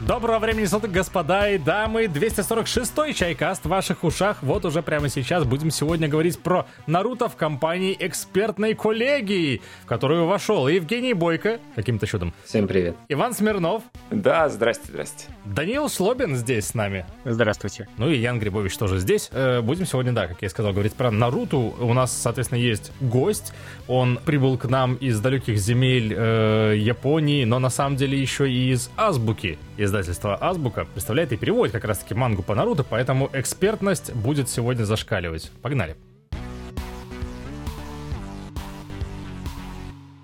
[0.00, 2.04] Доброго времени суток, господа и дамы.
[2.04, 4.38] 246-й чайкаст в ваших ушах.
[4.40, 10.24] Вот уже прямо сейчас будем сегодня говорить про Наруто в компании экспертной коллегии, в которую
[10.24, 12.32] вошел Евгений Бойко, каким-то чудом.
[12.46, 12.96] Всем привет.
[13.10, 13.82] Иван Смирнов.
[14.10, 15.26] Да, здрасте, здрасте.
[15.44, 17.04] Даниил Шлобин здесь с нами.
[17.26, 17.86] Здравствуйте.
[17.98, 19.28] Ну и Ян Грибович тоже здесь.
[19.32, 21.58] Э, будем сегодня, да, как я сказал, говорить про Наруто.
[21.58, 23.52] У нас, соответственно, есть гость.
[23.86, 28.70] Он прибыл к нам из далеких земель э, Японии, но на самом деле еще и
[28.70, 34.48] из Азбуки издательство Азбука представляет и переводит как раз-таки мангу по Наруто, поэтому экспертность будет
[34.48, 35.50] сегодня зашкаливать.
[35.62, 35.96] Погнали.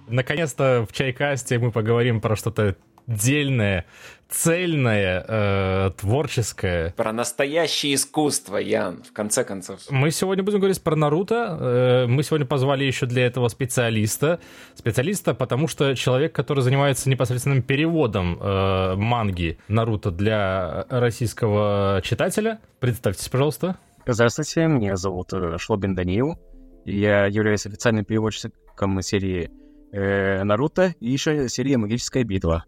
[0.08, 3.86] Наконец-то в Чайкасте мы поговорим про что-то дельное,
[4.28, 6.92] цельное, э, творческое.
[6.96, 9.80] Про настоящее искусство, Ян, в конце концов.
[9.90, 11.58] Мы сегодня будем говорить про Наруто.
[11.60, 14.40] Э, мы сегодня позвали еще для этого специалиста.
[14.74, 22.60] Специалиста, потому что человек, который занимается непосредственным переводом э, манги Наруто для российского читателя.
[22.80, 23.76] Представьтесь, пожалуйста.
[24.06, 26.38] Здравствуйте, меня зовут э, Шлобин Даниил.
[26.84, 29.50] Я являюсь официальным переводчиком серии
[29.92, 32.64] э, Наруто и еще серии «Магическая битва».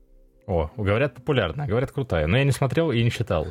[0.49, 3.47] О, говорят популярная, говорят крутая, но я не смотрел и не читал.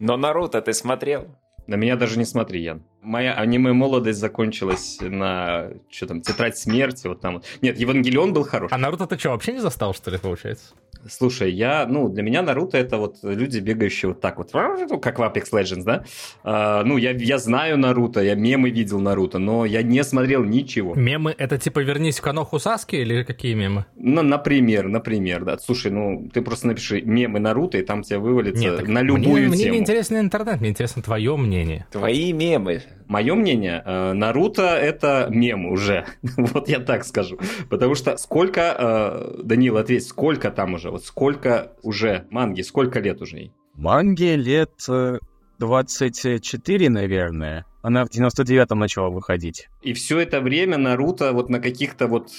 [0.00, 1.28] Но Наруто ты смотрел?
[1.68, 2.82] На меня даже не смотри, Ян.
[3.00, 7.42] Моя аниме-молодость закончилась на, что там, Тетрадь смерти, вот там.
[7.62, 8.72] Нет, Евангелион был хорош.
[8.72, 10.74] А Наруто ты что, вообще не застал, что ли, получается?
[11.08, 14.52] Слушай, я, ну, для меня Наруто это вот люди, бегающие вот так вот,
[15.00, 16.04] как в Apex Legends, да?
[16.42, 20.94] А, ну, я, я знаю Наруто, я мемы видел Наруто, но я не смотрел ничего.
[20.94, 23.86] Мемы это типа «Вернись в Каноху Саски» или какие мемы?
[23.96, 25.58] Ну, например, например, да.
[25.58, 29.56] Слушай, ну, ты просто напиши мемы Наруто, и там тебе вывалится Нет, на любую мне,
[29.56, 29.70] тему.
[29.70, 31.86] Мне не интересен интернет, мне интересно твое мнение.
[31.90, 32.82] Твои мемы.
[33.06, 36.06] Мое мнение, э, Наруто это мем уже.
[36.36, 37.38] вот я так скажу.
[37.68, 40.90] Потому что сколько, э, Данил, ответь, сколько там уже?
[40.94, 43.52] Вот сколько уже манги, сколько лет уже ей?
[43.74, 45.18] Манге лет э,
[45.58, 47.64] 24, наверное.
[47.82, 49.68] Она в 99-м начала выходить.
[49.82, 52.30] И все это время Наруто вот на каких-то вот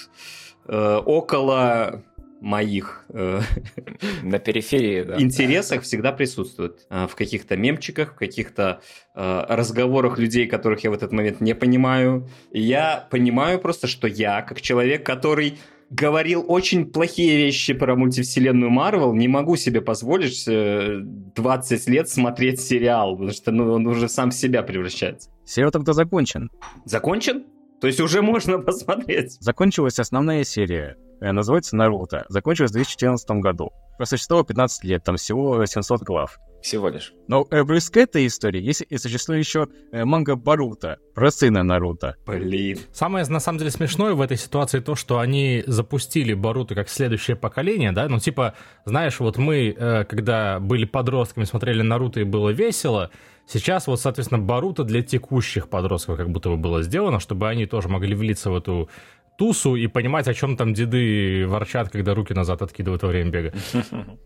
[0.70, 2.02] э, около
[2.40, 3.42] моих э,
[4.24, 5.22] На периферии, да.
[5.22, 6.86] интересах всегда присутствует.
[6.90, 8.80] Э, В каких-то мемчиках, в каких-то
[9.16, 12.30] э, разговорах людей, которых я в этот момент не понимаю.
[12.52, 15.58] И я понимаю просто, что я, как человек, который
[15.90, 22.60] говорил очень плохие вещи про мультивселенную Марвел, не могу себе позволить э, 20 лет смотреть
[22.62, 25.30] сериал, потому что ну, он уже сам в себя превращается.
[25.46, 26.50] Сериал тогда закончен.
[26.86, 27.46] Закончен?
[27.82, 29.38] То есть уже можно посмотреть.
[29.42, 30.98] Закончилась основная серия.
[31.22, 32.26] э, Называется «Наруто».
[32.30, 33.72] Закончилась в 2014 году.
[33.98, 36.38] Просуществовало 15 лет, там всего 700 глав.
[36.66, 37.14] Всего лишь.
[37.28, 41.62] Но э, близ к этой истории есть и существует еще э, манга Баруто про сына
[41.62, 42.16] Наруто.
[42.26, 42.80] Блин.
[42.92, 47.38] Самое, на самом деле, смешное в этой ситуации то, что они запустили Боруто как следующее
[47.38, 52.50] поколение, да, ну, типа, знаешь, вот мы, э, когда были подростками, смотрели Наруто и было
[52.50, 53.12] весело,
[53.46, 57.90] сейчас вот, соответственно, Боруто для текущих подростков как будто бы было сделано, чтобы они тоже
[57.90, 58.90] могли влиться в эту
[59.38, 63.54] тусу и понимать, о чем там деды ворчат, когда руки назад откидывают во время бега.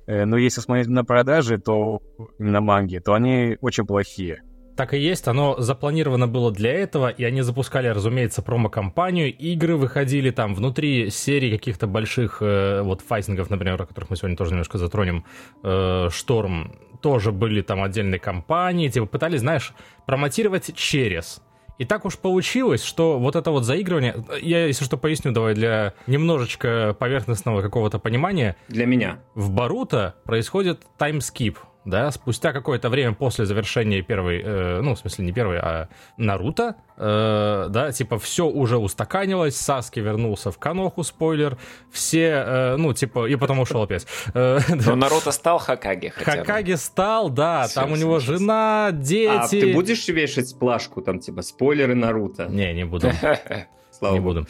[0.07, 2.01] Э, Но если смотреть на продажи, то
[2.37, 4.41] на манги, то они очень плохие.
[4.79, 10.31] Так и есть, оно запланировано было для этого, и они запускали, разумеется, промо-компанию, игры выходили
[10.31, 14.77] там внутри серии каких-то больших э, вот файтингов, например, о которых мы сегодня тоже немножко
[14.77, 15.25] затронем,
[15.63, 19.73] э, Шторм, тоже были там отдельные компании, типа пытались, знаешь,
[20.05, 21.41] промотировать через.
[21.79, 25.93] И так уж получилось, что вот это вот заигрывание, я, если что, поясню, давай, для
[26.07, 29.19] немножечко поверхностного какого-то понимания, Для меня.
[29.33, 35.25] в Баруто происходит таймскип, да, спустя какое-то время после завершения первой, э, ну, в смысле,
[35.25, 41.57] не первой, а Наруто, э, да, типа, все уже устаканилось, Саски вернулся в Каноху, спойлер,
[41.91, 44.05] все, э, ну, типа, и потом ушел опять.
[44.33, 46.37] Э, Но Наруто стал Хакаги хотя бы.
[46.39, 49.29] Хакаги стал, да, там у него жена, дети.
[49.29, 52.47] А ты будешь вешать плашку, там, типа, спойлеры Наруто?
[52.47, 53.11] Не, не буду.
[53.99, 54.47] Слава не буду.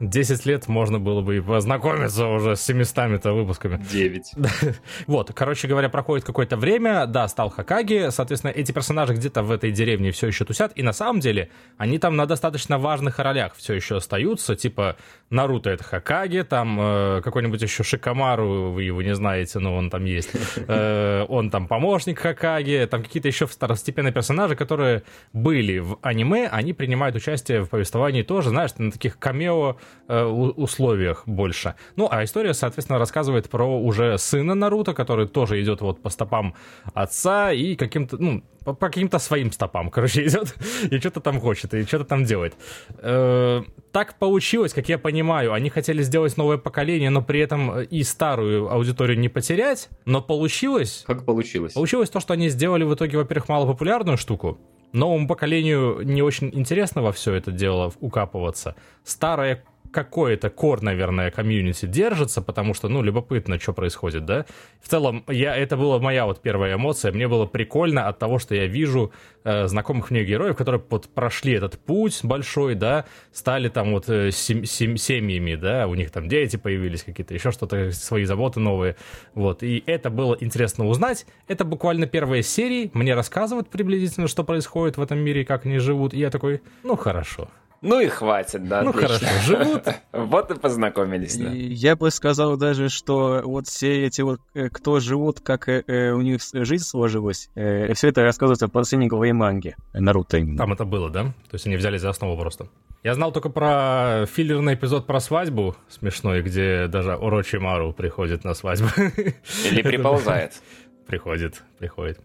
[0.00, 3.82] 10 лет можно было бы и познакомиться уже с 700-то выпусками.
[3.90, 4.32] Девять.
[5.06, 9.70] Вот, короче говоря, проходит какое-то время, да, стал Хакаги, соответственно, эти персонажи где-то в этой
[9.70, 13.74] деревне все еще тусят, и на самом деле они там на достаточно важных ролях все
[13.74, 14.96] еще остаются, типа
[15.30, 20.04] Наруто это Хакаги, там э, какой-нибудь еще Шикамару, вы его не знаете, но он там
[20.04, 20.30] есть,
[20.66, 26.72] Э, он там помощник Хакаги, там какие-то еще второстепенные персонажи, которые были в аниме, они
[26.72, 29.76] принимают участие в повествовании тоже, знаешь, на таких камео
[30.08, 31.74] э, условиях больше.
[31.96, 36.54] Ну, а история, соответственно, рассказывает про уже сына Наруто, который тоже идет вот по стопам
[36.92, 40.54] отца и каким-то, ну, по, по каким-то своим стопам, короче, идет
[40.90, 42.54] и что-то там хочет, и что-то там делает.
[42.98, 43.62] Э,
[43.92, 48.70] так получилось, как я понимаю, они хотели сделать новое поколение, но при этом и старую
[48.72, 51.74] аудиторию не потерять, но получилось Как получилось?
[51.74, 54.58] Получилось то, что они сделали в итоге, во-первых, малопопулярную штуку.
[54.94, 58.76] Новому поколению не очень интересно во все это дело укапываться.
[59.02, 59.64] Старое
[59.94, 64.44] какое-то кор, наверное, комьюнити держится, потому что, ну, любопытно, что происходит, да.
[64.82, 67.12] В целом, я, это была моя вот первая эмоция.
[67.12, 69.12] Мне было прикольно от того, что я вижу
[69.44, 74.32] э, знакомых мне героев, которые вот прошли этот путь большой, да, стали там вот э,
[74.32, 78.96] сем- сем- семьями, да, у них там дети появились какие-то, еще что-то, свои заботы новые,
[79.34, 79.62] вот.
[79.62, 81.26] И это было интересно узнать.
[81.46, 82.90] Это буквально первая серия.
[82.94, 86.14] Мне рассказывают приблизительно, что происходит в этом мире как они живут.
[86.14, 87.48] И я такой, ну, хорошо.
[87.84, 88.82] Ну и хватит, да.
[88.82, 89.18] Ну, отлично.
[89.18, 89.84] хорошо, живут.
[90.12, 91.50] Вот и познакомились, да.
[91.50, 96.12] Я бы сказал даже, что вот все эти вот, э, кто живут, как э, э,
[96.12, 99.76] у них жизнь сложилась, все это рассказывается в последней главе манги.
[99.92, 100.38] Наруто.
[100.56, 101.24] Там это было, да?
[101.24, 102.68] То есть они взяли за основу просто.
[103.02, 108.88] Я знал только про филлерный эпизод про свадьбу смешной, где даже Орочимару приходит на свадьбу.
[109.70, 110.54] Или приползает.
[111.06, 112.18] Приходит, приходит.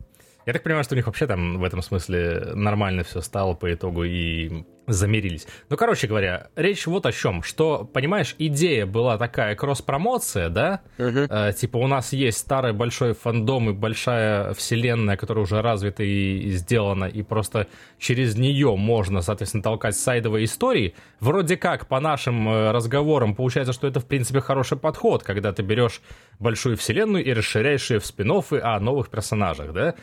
[0.45, 3.71] Я так понимаю, что у них вообще там в этом смысле нормально все стало по
[3.73, 4.63] итогу и
[4.93, 5.47] замирились.
[5.69, 10.81] Ну, короче говоря, речь вот о чем, что, понимаешь, идея была такая кросс-промоция, да?
[10.97, 16.39] Э, типа у нас есть старый большой фандом и большая вселенная, которая уже развита и,
[16.39, 20.95] и сделана, и просто через нее можно, соответственно, толкать сайдовые истории.
[21.19, 25.61] Вроде как, по нашим э, разговорам, получается, что это, в принципе, хороший подход, когда ты
[25.61, 26.01] берешь
[26.39, 29.95] большую вселенную и расширяешь ее в спин о новых персонажах, да?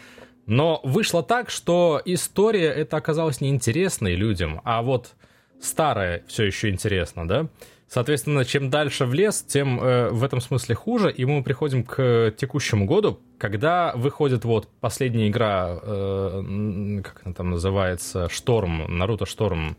[0.46, 5.14] Но вышло так, что история это оказалась неинтересной людям, а вот
[5.60, 7.48] старая все еще интересно, да?
[7.88, 11.12] Соответственно, чем дальше в лес, тем э, в этом смысле хуже.
[11.12, 17.50] И мы приходим к текущему году, когда выходит вот последняя игра, э, как она там
[17.50, 19.76] называется, Шторм, Наруто Шторм.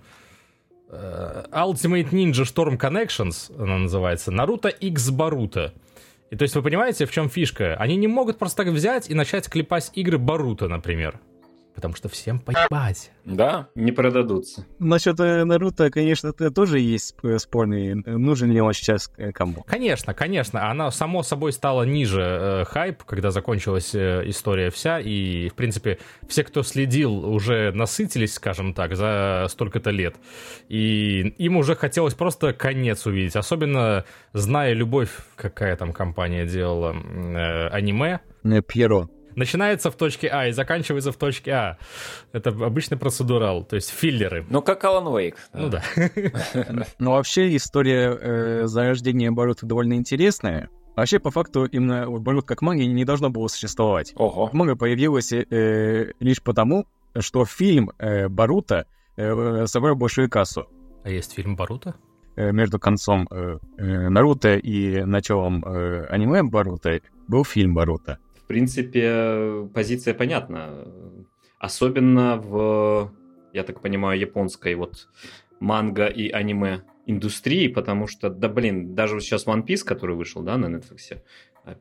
[0.89, 5.73] э, Ultimate Ninja Storm Connections, она называется, Наруто X Баруто.
[6.29, 7.75] И то есть вы понимаете, в чем фишка?
[7.75, 11.19] Они не могут просто так взять и начать клепать игры Баруто, например.
[11.77, 13.11] Потому что всем поебать.
[13.23, 14.65] Да, Не продадутся.
[14.79, 17.93] Насчет э, Наруто, конечно, тоже есть сп- спорный.
[17.93, 19.61] Нужен ли он сейчас э, кому?
[19.61, 25.49] Конечно, конечно, она само собой стала ниже э, хайп, когда закончилась э, история вся, и,
[25.49, 30.15] в принципе, все, кто следил, уже насытились, скажем так, за столько-то лет,
[30.69, 34.03] и им уже хотелось просто конец увидеть, особенно
[34.33, 38.21] зная любовь, какая там компания делала э, аниме,
[38.67, 39.09] Пьеро.
[39.37, 41.77] Начинается в точке А и заканчивается в точке А.
[42.33, 44.45] Это обычный процедурал, то есть филлеры.
[44.49, 45.37] ну как Алан Уэйк.
[45.53, 45.83] Ну да.
[46.99, 50.69] Ну, вообще, история э, зарождения Баруто довольно интересная.
[50.95, 54.13] Вообще, по факту, именно Барут как магия не должно было существовать.
[54.15, 54.49] Ого.
[54.51, 56.87] Мага появилась э, лишь потому,
[57.19, 60.67] что фильм э, Баруто э, собрал большую кассу.
[61.03, 61.95] А есть фильм Баруто?
[62.35, 68.19] Э, между концом э, э, Наруто и началом э, аниме Баруто был фильм Баруто.
[68.47, 70.87] В принципе, позиция понятна.
[71.59, 73.11] Особенно в,
[73.51, 75.09] я так понимаю, японской вот
[75.59, 80.43] манго и аниме индустрии, потому что, да блин, даже вот сейчас One Piece, который вышел,
[80.43, 81.19] да, на Netflix,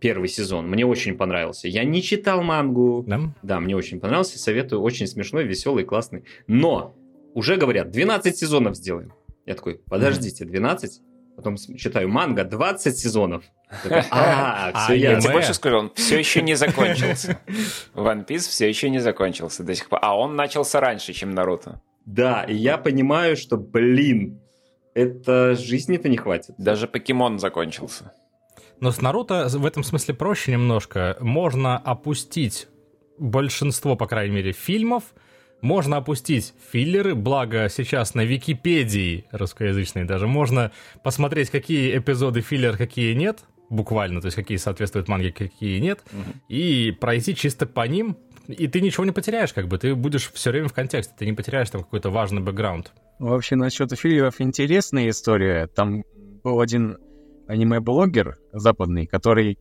[0.01, 1.69] первый сезон, мне очень понравился.
[1.69, 3.21] Я не читал мангу, Да?
[3.45, 6.25] да, мне очень понравился, советую, очень смешной, веселый, классный.
[6.49, 6.97] Но
[7.35, 9.13] уже говорят, 12 сезонов сделаем.
[9.47, 11.01] Я такой, подождите, 12?
[11.37, 13.45] Потом читаю манга, 20 сезонов.
[14.11, 15.21] А, А все Я аниме?
[15.23, 17.39] тебе больше скажу, он все еще не закончился.
[17.94, 19.99] One Piece все еще не закончился до сих пор.
[20.03, 21.81] А он начался раньше, чем Наруто.
[22.05, 24.41] Да, и я понимаю, что, блин,
[24.94, 26.55] это жизни-то не хватит.
[26.58, 28.13] Даже Покемон закончился.
[28.79, 31.17] Но с Наруто в этом смысле проще немножко.
[31.20, 32.69] Можно опустить
[33.19, 35.03] большинство, по крайней мере, фильмов,
[35.63, 40.70] можно опустить филлеры, благо сейчас на Википедии русскоязычной даже можно
[41.03, 46.01] посмотреть, какие эпизоды филлер, какие нет, буквально, то есть какие соответствуют манге, какие нет,
[46.49, 48.17] и пройти чисто по ним,
[48.49, 51.32] и ты ничего не потеряешь, как бы, ты будешь все время в контексте, ты не
[51.32, 52.93] потеряешь там какой-то важный бэкграунд.
[53.19, 55.67] Вообще, насчет филлеров интересная история.
[55.69, 56.05] Там
[56.44, 56.99] был один
[57.49, 59.58] аниме-блогер западный, который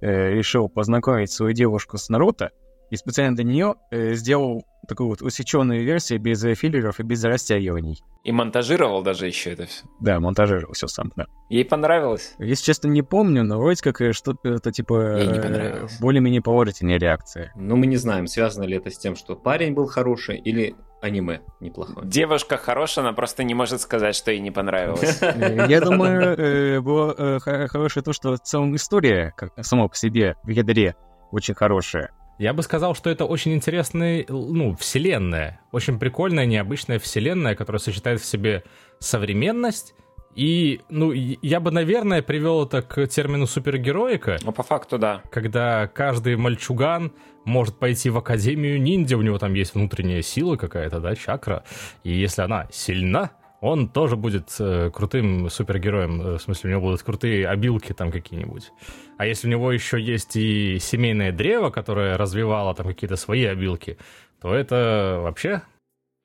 [0.00, 2.50] э, решил познакомить свою девушку с Наруто,
[2.90, 7.22] и специально для нее э, сделал такую вот усеченную версию без э, филлеров и без
[7.22, 8.02] растягиваний.
[8.24, 9.84] И монтажировал даже еще это все.
[10.00, 11.26] Да, монтажировал все сам, да.
[11.50, 12.34] Ей понравилось?
[12.38, 17.52] Если честно, не помню, но вроде как э, что-то типа э, более-менее положительная реакция.
[17.54, 21.42] Ну, мы не знаем, связано ли это с тем, что парень был хороший, или аниме
[21.60, 22.06] неплохое.
[22.08, 25.20] Девушка хорошая, она просто не может сказать, что ей не понравилось.
[25.68, 30.96] Я думаю, было хорошее то, что в целом история как сама по себе в ядре
[31.30, 32.10] очень хорошая.
[32.38, 35.60] Я бы сказал, что это очень интересная, ну, вселенная.
[35.72, 38.62] Очень прикольная, необычная вселенная, которая сочетает в себе
[39.00, 39.94] современность.
[40.36, 45.20] И, ну, я бы, наверное, привел это к термину супергероика, Ну, по факту, да.
[45.32, 47.12] когда каждый мальчуган
[47.44, 51.64] может пойти в Академию ниндзя, у него там есть внутренняя сила какая-то, да, чакра.
[52.04, 56.20] И если она сильна, он тоже будет э, крутым супергероем.
[56.20, 58.72] Э, В смысле, у него будут крутые обилки там какие-нибудь.
[59.16, 63.98] А если у него еще есть и семейное древо, которое развивало там какие-то свои обилки,
[64.40, 65.62] то это вообще...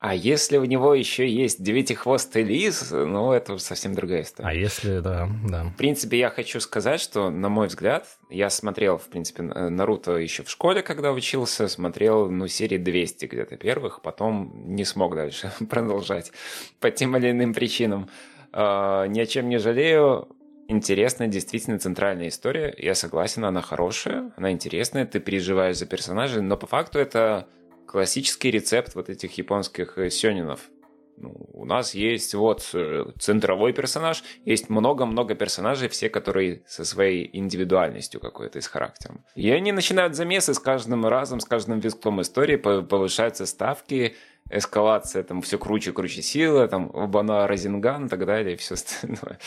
[0.06, 4.50] А если у него еще есть девятихвостый лис, ну, это совсем другая история.
[4.50, 5.64] А если, да, да.
[5.64, 10.42] В принципе, я хочу сказать, что, на мой взгляд, я смотрел, в принципе, Наруто еще
[10.42, 16.32] в школе, когда учился, смотрел, ну, серии 200 где-то первых, потом не смог дальше продолжать
[16.80, 18.10] по тем или иным причинам.
[18.52, 20.28] А, Ни о чем не жалею.
[20.68, 22.74] Интересная, действительно центральная история.
[22.76, 27.48] Я согласен, она хорошая, она интересная, ты переживаешь за персонажей, но по факту это
[27.94, 30.68] классический рецепт вот этих японских э, сёнинов.
[31.16, 37.30] Ну, у нас есть вот э, центровой персонаж, есть много-много персонажей, все, которые со своей
[37.32, 39.24] индивидуальностью какой-то и с характером.
[39.36, 44.16] И они начинают замесы с каждым разом, с каждым витком истории, по- повышаются ставки,
[44.50, 49.38] эскалация, там все круче, круче сила, там Обана Розинган и так далее, и все остальное.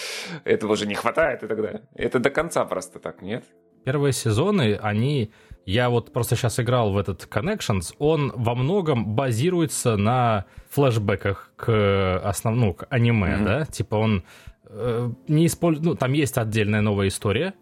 [0.46, 1.82] Этого же не хватает и так далее.
[1.96, 3.44] Это до конца просто так, нет?
[3.84, 5.34] Первые сезоны, они...
[5.68, 12.22] Я вот просто сейчас играл в этот Connections, он во многом базируется на флешбеках к
[12.24, 13.46] основному, к аниме, Мгм.
[13.46, 13.66] да?
[13.66, 14.24] Типа он
[14.70, 15.86] э, не использует...
[15.86, 17.54] Ну, там есть отдельная новая история,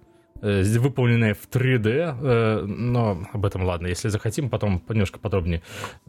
[0.41, 1.87] э, выполненная в 3D,
[2.21, 5.63] э, но об этом, ладно, если захотим, потом немножко подробнее.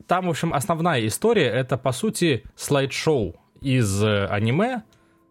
[0.07, 4.83] Там, в общем, основная история— это, по сути, слайд-шоу из э, аниме,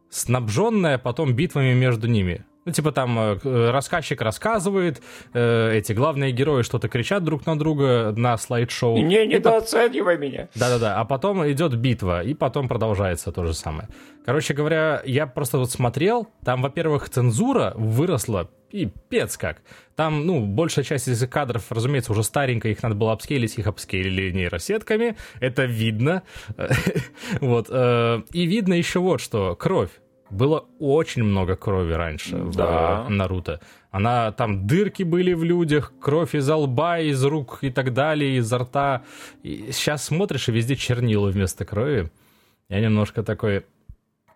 [0.10, 2.44] снабженная потом битвами между ними.
[2.66, 5.00] Ну, типа там э, рассказчик рассказывает,
[5.34, 8.98] э, эти главные герои что-то кричат друг на друга на слайд-шоу.
[8.98, 10.50] Не И по- недооценивай меня.
[10.56, 13.88] да-да-да, а потом идет битва, и потом продолжается то же самое.
[14.26, 19.62] Короче говоря, я просто вот смотрел, там, во-первых, цензура выросла пипец как.
[19.96, 24.32] Там, ну, большая часть из кадров, разумеется, уже старенькая, их надо было апскейлить, их апскейлили
[24.32, 26.24] нейросетками, это видно.
[27.42, 27.68] Вот.
[27.70, 29.92] э, И видно еще вот что, кровь.
[30.30, 33.04] Было очень много крови раньше Да.
[33.04, 33.62] в Наруто.
[33.92, 38.58] Она там дырки были в людях, кровь из лба, из рук и так далее, изо
[38.58, 39.04] рта.
[39.44, 42.12] И сейчас смотришь, и везде чернила вместо крови.
[42.70, 43.64] Я немножко такой...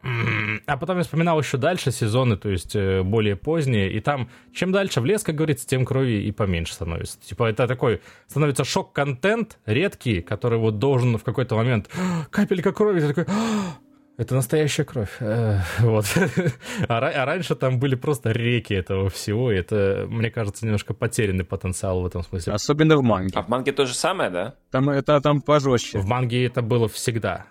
[0.01, 0.61] «М-м».
[0.65, 4.71] А потом я вспоминал еще дальше сезоны, то есть э, более поздние, и там чем
[4.71, 7.19] дальше в лес, как говорится, тем крови и поменьше становится.
[7.19, 13.01] Типа это такой становится шок-контент редкий, который вот должен в какой-то момент «А, капелька крови,
[13.01, 13.73] ты такой «А,
[14.19, 15.15] это настоящая кровь.
[15.21, 16.05] Э, Вот.
[16.87, 21.45] А, а раньше там были просто реки этого всего, и это, мне кажется, немножко потерянный
[21.45, 22.53] потенциал в этом смысле.
[22.53, 23.31] Особенно в манге.
[23.35, 24.55] А в манге то же самое, да?
[24.71, 25.99] Там это там пожестче.
[25.99, 27.45] В манге это было всегда.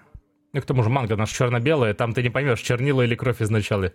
[0.52, 3.92] Ну, к тому же манга наша черно-белая, там ты не поймешь, чернила или кровь изначально,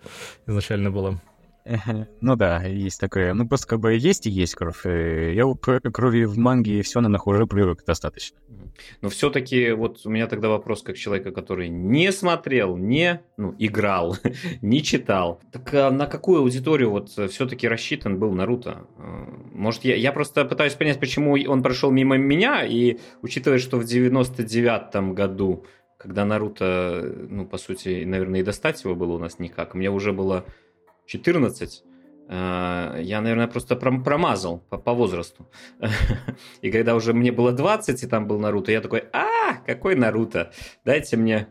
[0.47, 1.21] изначально была.
[1.65, 2.07] Ага.
[2.21, 3.33] Ну да, есть такое.
[3.33, 4.85] Ну просто как бы есть и есть кровь.
[4.85, 8.37] Э, Я к крови в манге и все на уже привык достаточно.
[9.01, 14.17] Но все-таки вот у меня тогда вопрос как человека, который не смотрел, не ну, играл,
[14.61, 15.41] не читал.
[15.51, 18.87] Так а на какую аудиторию вот все-таки рассчитан был Наруто?
[18.97, 23.77] Э, Может, я, я просто пытаюсь понять, почему он прошел мимо меня, и учитывая, что
[23.77, 25.65] в 99-м году,
[25.97, 30.13] когда Наруто, ну, по сути, наверное, и достать его было у нас никак, мне уже
[30.13, 30.45] было
[31.05, 31.92] 14, э,
[32.29, 35.47] я, наверное, просто пром- промазал по, по возрасту.
[36.61, 40.51] И когда уже мне было 20, и там был Наруто, я такой, а, какой Наруто?
[40.85, 41.47] Дайте мне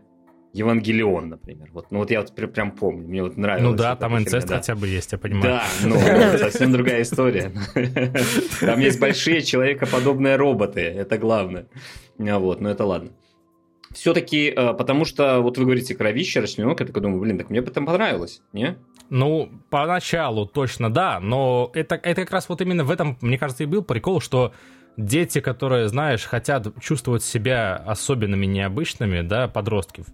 [0.53, 1.71] Евангелион, например.
[1.73, 3.71] Вот, ну вот я вот пр- прям помню, мне вот нравилось.
[3.71, 4.57] Ну да, там инцест да.
[4.57, 5.45] хотя бы есть, я понимаю.
[5.45, 5.99] Да, ну,
[6.39, 7.53] совсем другая история.
[8.61, 11.69] Там есть большие человекоподобные роботы, это главное.
[12.19, 13.11] А Вот, но это ладно.
[13.95, 17.71] Все-таки, потому что, вот вы говорите, кровище, расчлененок, я такой думаю, блин, так мне бы
[17.71, 18.77] там понравилось, не?
[19.11, 23.63] Ну, поначалу точно да, но это, это как раз вот именно в этом, мне кажется,
[23.63, 24.53] и был прикол, что
[24.97, 30.05] дети, которые, знаешь, хотят чувствовать себя особенными, необычными, да, подростки,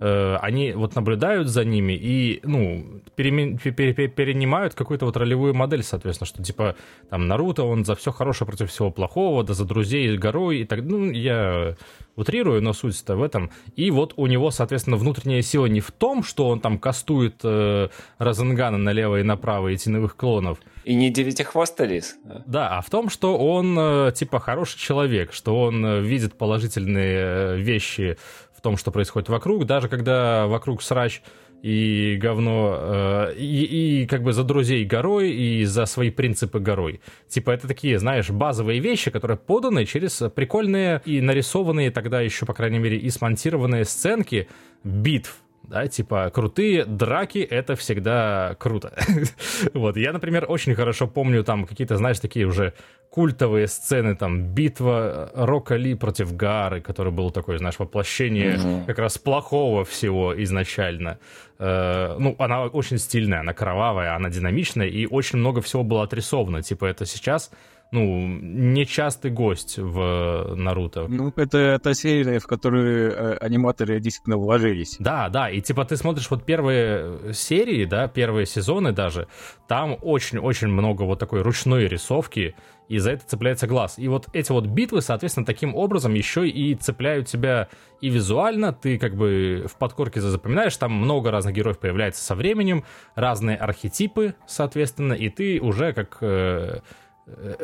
[0.00, 6.42] они вот наблюдают за ними и, ну, перемен, перенимают какую-то вот ролевую модель, соответственно, что
[6.42, 6.76] типа
[7.10, 10.82] там Наруто, он за все хорошее против всего плохого, да за друзей горой и так,
[10.82, 11.76] ну, я
[12.18, 13.50] утрирую, но суть-то в этом.
[13.76, 17.88] И вот у него, соответственно, внутренняя сила не в том, что он там кастует э,
[18.18, 20.58] Розенгана налево и направо и теневых клонов.
[20.84, 22.16] И не девятихвостый лис.
[22.46, 27.18] Да, а в том, что он, э, типа, хороший человек, что он э, видит положительные
[27.18, 28.18] э, вещи
[28.58, 31.22] в том, что происходит вокруг, даже когда вокруг срач
[31.62, 37.00] и говно, э, и, и как бы за друзей горой, и за свои принципы горой.
[37.28, 42.54] Типа это такие, знаешь, базовые вещи, которые поданы через прикольные и нарисованные тогда еще, по
[42.54, 44.48] крайней мере, и смонтированные сценки
[44.84, 45.36] битв
[45.68, 48.92] да, типа крутые драки— это всегда круто.
[49.74, 52.72] вот, я, например, очень хорошо помню там какие-то, знаешь, такие уже
[53.10, 58.86] культовые сцены, там, битва Рока Ли против Гары, который был такой, знаешь, воплощение mm-hmm.
[58.86, 61.18] как раз плохого всего изначально.
[61.58, 66.62] Э, ну, она очень стильная, она кровавая, она динамичная, и очень много всего было отрисовано.
[66.62, 67.50] Типа это сейчас
[67.90, 71.06] ну, нечастый гость в Наруто.
[71.08, 74.96] Ну, это та серия, в которую э, аниматоры действительно вложились.
[74.98, 79.26] Да, да, и типа ты смотришь вот первые серии, да, первые сезоны даже,
[79.68, 82.54] там очень-очень много вот такой ручной рисовки,
[82.88, 83.98] и за это цепляется глаз.
[83.98, 87.68] И вот эти вот битвы, соответственно, таким образом еще и цепляют тебя
[88.00, 92.84] и визуально, ты как бы в подкорке запоминаешь, там много разных героев появляется со временем,
[93.14, 96.28] разные архетипы, соответственно, и ты уже как э,
[96.68, 96.80] Э,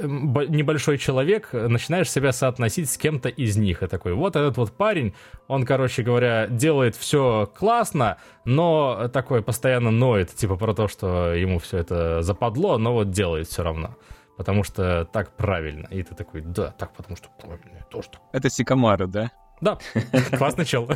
[0.03, 3.83] небольшой человек, начинаешь себя соотносить с кем-то из них.
[3.83, 5.15] И такой, вот этот вот парень,
[5.49, 11.59] он, короче говоря, делает все классно, но такой постоянно ноет, типа про то, что ему
[11.59, 13.97] все это западло, но вот делает все равно.
[14.37, 15.87] Потому что так правильно.
[15.91, 17.87] И ты такой, да, так потому что правильно.
[17.91, 18.19] То, что...
[18.33, 19.31] Это Сикамару, да?
[19.61, 19.79] Да,
[20.39, 20.89] классный чел.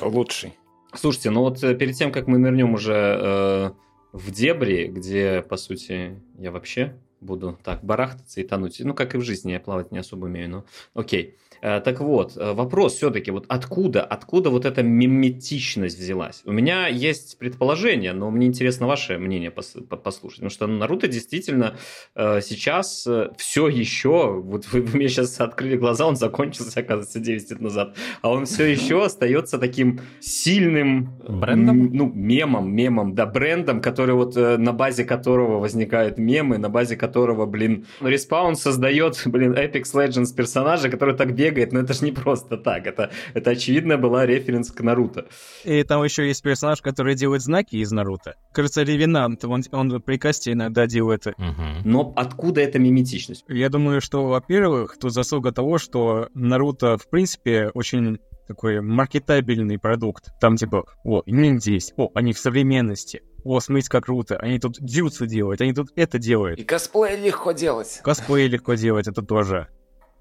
[0.00, 0.54] Лучший.
[0.94, 3.70] Слушайте, ну вот э, перед тем, как мы нырнем уже э,
[4.12, 8.80] в дебри, где, по сути, я вообще буду так барахтаться и тонуть.
[8.80, 10.64] Ну, как и в жизни, я плавать не особо умею, но
[10.94, 11.38] окей.
[11.62, 16.42] Э, так вот, э, вопрос все-таки, вот откуда, откуда вот эта миметичность взялась?
[16.44, 21.76] У меня есть предположение, но мне интересно ваше мнение послушать, потому что Наруто действительно
[22.16, 27.50] э, сейчас все еще, вот вы, вы мне сейчас открыли глаза, он закончился, оказывается, 9
[27.50, 31.10] лет назад, а он все еще остается таким сильным...
[31.28, 31.90] Брендом?
[31.92, 37.46] Ну, мемом, мемом, да, брендом, который вот на базе которого возникают мемы, на базе которого,
[37.46, 42.12] блин, Респаун создает, блин, Apex Legends персонажа, который так бегает бегает, но это же не
[42.12, 42.86] просто так.
[42.86, 45.26] Это, это очевидно была референс к Наруто.
[45.64, 48.34] И там еще есть персонаж, который делает знаки из Наруто.
[48.52, 51.40] Кажется, Ревенант, он, он при касте иногда делает это.
[51.40, 51.64] Угу.
[51.84, 53.44] Но откуда эта миметичность?
[53.48, 60.30] Я думаю, что, во-первых, тут заслуга того, что Наруто, в принципе, очень такой маркетабельный продукт.
[60.40, 64.78] Там типа, о, они здесь, о, они в современности, о, смотрите, как круто, они тут
[64.80, 66.60] дьюцы делают, они тут это делают.
[66.60, 68.00] И косплей легко делать.
[68.02, 69.68] Косплей легко делать, это тоже.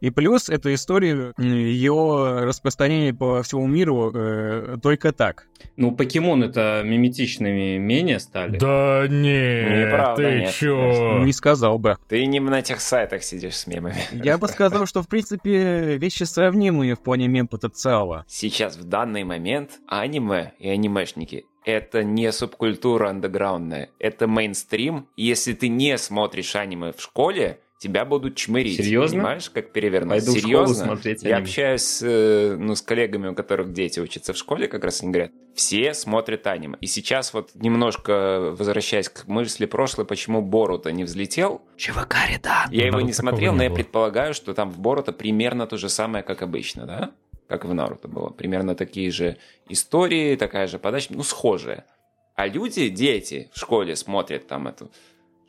[0.01, 5.47] И плюс эту историю, ее распространение по всему миру э, только так.
[5.77, 8.57] Ну, покемон это миметичными менее стали.
[8.57, 10.75] Да не, Неправда, ты нет, чё?
[10.75, 11.25] Конечно.
[11.25, 11.97] Не сказал бы.
[12.09, 13.95] Ты не на тех сайтах сидишь с мемами.
[14.11, 18.25] Я бы сказал, что в принципе вещи сравнимые в плане мем-потенциала.
[18.27, 25.07] Сейчас в данный момент аниме и анимешники это не субкультура андеграундная, это мейнстрим.
[25.15, 28.77] Если ты не смотришь аниме в школе, тебя будут чмырить.
[28.77, 29.17] Серьезно?
[29.17, 30.23] Понимаешь, как перевернуть?
[30.23, 30.65] Пойду Серьезно?
[30.65, 34.37] в школу смотреть Я общаюсь с, э, ну, с коллегами, у которых дети учатся в
[34.37, 36.77] школе, как раз они говорят, все смотрят аниме.
[36.79, 41.63] И сейчас вот немножко возвращаясь к мысли прошлой, почему Боруто не взлетел.
[41.75, 42.69] ЧВК Редан.
[42.69, 46.23] Я его не смотрел, но я предполагаю, что там в Боруто примерно то же самое,
[46.23, 47.11] как обычно, да?
[47.47, 48.29] Как в Наруто было.
[48.29, 51.85] Примерно такие же истории, такая же подача, ну, схожая.
[52.35, 54.91] А люди, дети в школе смотрят там эту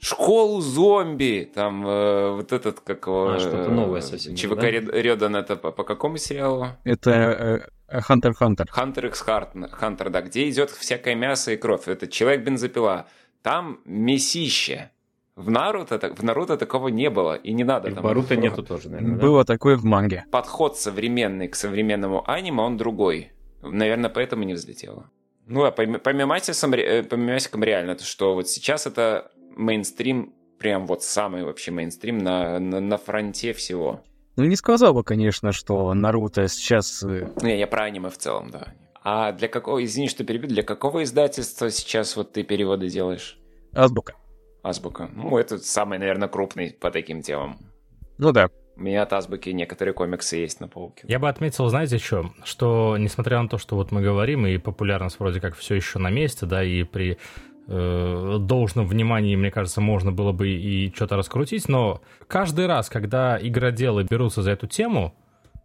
[0.03, 3.31] школу зомби, там э, вот этот, как его...
[3.31, 4.35] А, что-то новое совсем.
[4.35, 4.71] ЧВК да?
[4.71, 6.69] Редан, это по, по какому сериалу?
[6.85, 8.67] Это Хантер Хантер.
[8.71, 11.87] Хантер X Хантер, да, где идет всякое мясо и кровь.
[11.87, 13.07] Это Человек-бензопила.
[13.43, 14.91] Там месище.
[15.35, 17.89] В Наруто, в Наруто такого не было, и не надо.
[17.89, 19.55] И там, в Наруто нету тоже, наверное, Было да?
[19.55, 20.25] такое в манге.
[20.31, 23.33] Подход современный к современному аниме, он другой.
[23.63, 25.11] Наверное, поэтому не взлетело.
[25.47, 30.35] Ну, а по, по мемасикам, э, по мемасикам реально, то что вот сейчас это мейнстрим,
[30.59, 34.01] прям вот самый вообще мейнстрим на, на, на фронте всего.
[34.37, 37.03] Ну, не сказал бы, конечно, что Наруто сейчас...
[37.03, 38.69] Э, не, я про аниме в целом, да.
[39.05, 43.39] А для какого, извини, что перебью, для какого издательства сейчас вот ты переводы делаешь?
[43.75, 44.15] Азбука.
[44.63, 45.11] Азбука.
[45.13, 47.59] Ну, это самый, наверное, крупный по таким темам.
[48.19, 48.49] Ну да.
[48.77, 51.05] У меня от азбуки некоторые комиксы есть на полке.
[51.07, 55.19] Я бы отметил, знаете, что, что несмотря на то, что вот мы говорим, и популярность
[55.19, 57.19] вроде как все еще на месте, да, и при
[57.69, 63.39] э, должном внимании, мне кажется, можно было бы и что-то раскрутить, но каждый раз, когда
[63.41, 65.15] игроделы берутся за эту тему,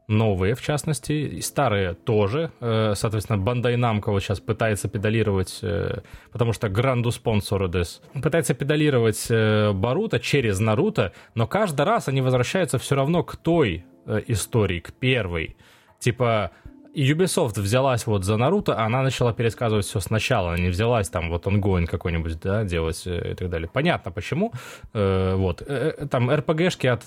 [0.07, 2.51] новые, в частности, и старые тоже.
[2.61, 8.53] Э, соответственно, Bandai Namco вот сейчас пытается педалировать, э, потому что гранду спонсору Дес, пытается
[8.53, 13.85] педалировать Баруто через Наруто, но каждый раз они возвращаются все равно к той
[14.27, 15.57] истории, к первой.
[15.99, 16.51] Типа,
[16.95, 21.47] Ubisoft взялась вот за Наруто, она начала пересказывать все сначала, она не взялась там вот
[21.47, 23.69] онгоин какой-нибудь, да, делать и так далее.
[23.71, 24.51] Понятно, почему.
[24.93, 25.61] вот.
[26.09, 27.03] там РПГшки от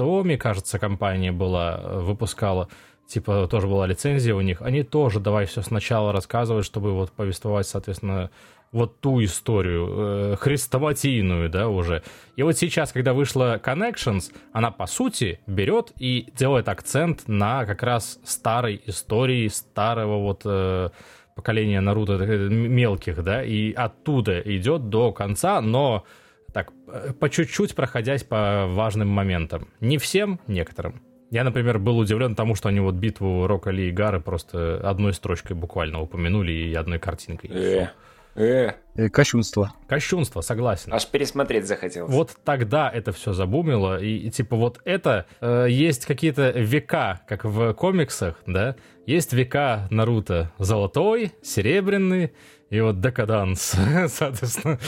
[0.00, 2.68] Томи, кажется, компания была, э, выпускала,
[3.06, 7.66] типа, тоже была лицензия у них, они тоже давай все сначала рассказывать, чтобы вот повествовать,
[7.66, 8.30] соответственно,
[8.72, 9.88] вот ту историю,
[10.32, 12.02] э, хрестоматийную, да, уже.
[12.36, 17.82] И вот сейчас, когда вышла Connections, она, по сути, берет и делает акцент на как
[17.82, 20.90] раз старой истории, старого вот э,
[21.34, 26.04] поколения Наруто, э, мелких, да, и оттуда идет до конца, но
[26.52, 29.68] так, э, по чуть-чуть проходясь по важным моментам.
[29.80, 31.02] Не всем, некоторым.
[31.30, 35.12] Я, например, был удивлен тому, что они вот битву Рока Ли и Гары просто одной
[35.14, 37.50] строчкой буквально упомянули и одной картинкой.
[37.52, 37.90] Э,
[38.34, 38.72] э.
[38.94, 39.08] э.
[39.08, 39.72] Кощунство.
[39.88, 40.92] Кощунство, согласен.
[40.92, 42.12] Аж пересмотреть захотелось.
[42.12, 47.44] Вот тогда это все забумило, и, и типа вот это, э, есть какие-то века, как
[47.44, 52.32] в комиксах, да, есть века Наруто золотой, серебряный,
[52.70, 53.74] и вот декаданс,
[54.08, 54.78] соответственно.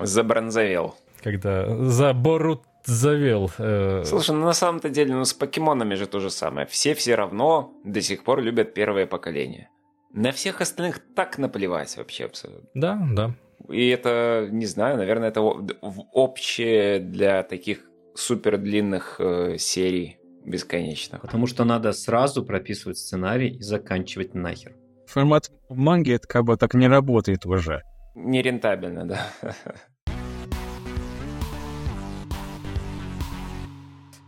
[0.00, 0.94] Забронзовел.
[1.22, 3.50] Когда заборут завел.
[3.58, 4.02] Э...
[4.04, 6.66] Слушай, ну на самом-то деле, ну с покемонами же то же самое.
[6.66, 9.68] Все все равно до сих пор любят первое поколение.
[10.12, 12.68] На всех остальных так наплевать вообще абсолютно.
[12.74, 13.34] Да, да.
[13.68, 17.80] И это, не знаю, наверное, это общее для таких
[18.14, 21.20] супер длинных э, серий бесконечных.
[21.20, 24.74] Потому что надо сразу прописывать сценарий и заканчивать нахер.
[25.06, 27.82] Формат манги это как бы так не работает уже.
[28.14, 29.26] Нерентабельно, да.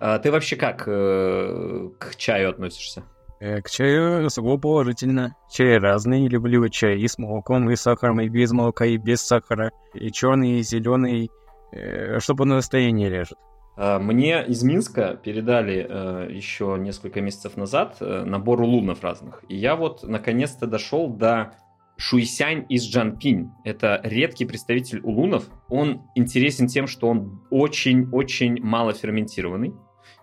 [0.02, 3.02] А ты вообще как э, к чаю относишься?
[3.40, 5.34] Э, к чаю сугубо положительно.
[5.50, 9.22] Чай разный, люблю чай и с молоком, и с сахаром, и без молока, и без
[9.22, 11.30] сахара, и черный, и зеленый,
[11.72, 13.38] э, чтобы на настроение лежит.
[13.76, 19.42] А, мне из Минска передали э, еще несколько месяцев назад э, набор улунов разных.
[19.48, 21.54] И я вот наконец-то дошел до
[21.96, 23.50] Шуйсянь из Джанпинь.
[23.64, 25.44] Это редкий представитель улунов.
[25.68, 29.72] Он интересен тем, что он очень-очень мало ферментированный.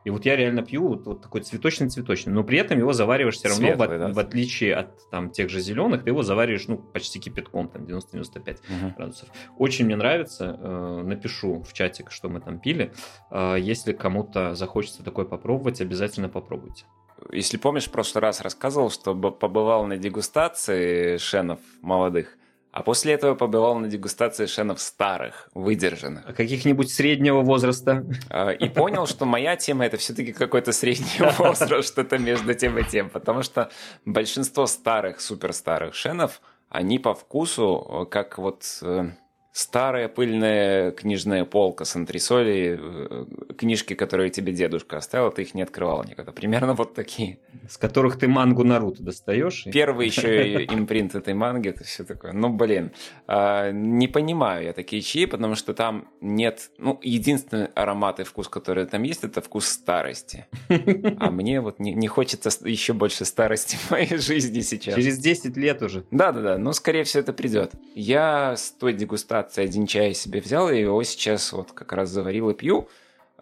[0.08, 3.50] И вот я реально пью вот, вот такой цветочный-цветочный, но при этом его завариваешь все
[3.50, 4.08] равно, Светлый, в, да?
[4.14, 8.58] в отличие от там тех же зеленых, ты его завариваешь, ну, почти кипятком, там, 90-95
[8.70, 8.94] угу.
[8.96, 9.28] градусов.
[9.58, 12.94] Очень мне нравится, э, напишу в чатик, что мы там пили.
[13.32, 16.86] Э, если кому-то захочется такое попробовать, обязательно попробуйте.
[17.34, 22.38] Если помнишь, в прошлый раз рассказывал, что побывал на дегустации шенов молодых.
[22.78, 26.24] А после этого побывал на дегустации шенов старых, выдержанных.
[26.28, 28.06] А каких-нибудь среднего возраста.
[28.30, 31.08] А, и понял, что моя тема это все-таки какой-то средний
[31.40, 33.10] возраст, что-то между тем и тем.
[33.10, 33.72] Потому что
[34.06, 39.10] большинство старых, супер старых шенов, они по вкусу, как вот э,
[39.58, 43.26] старая пыльная книжная полка с антресолей, э,
[43.58, 46.32] книжки, которые тебе дедушка оставил, ты их не открывал никогда.
[46.32, 47.40] Примерно вот такие.
[47.68, 49.66] С которых ты мангу Наруто достаешь?
[49.74, 52.34] Первый еще импринт этой манги, это все такое.
[52.34, 52.92] Ну, блин,
[53.26, 56.70] а, не понимаю я такие чаи, потому что там нет...
[56.78, 60.46] Ну, единственный аромат и вкус, который там есть, это вкус старости.
[60.70, 64.94] А мне вот не, не хочется еще больше старости в моей жизни сейчас.
[64.94, 66.06] Через 10 лет уже.
[66.12, 67.72] Да-да-да, но скорее всего это придет.
[67.96, 72.10] Я с той дегустацией вкратце один чай себе взял, и его сейчас вот как раз
[72.10, 72.88] заварил и пью.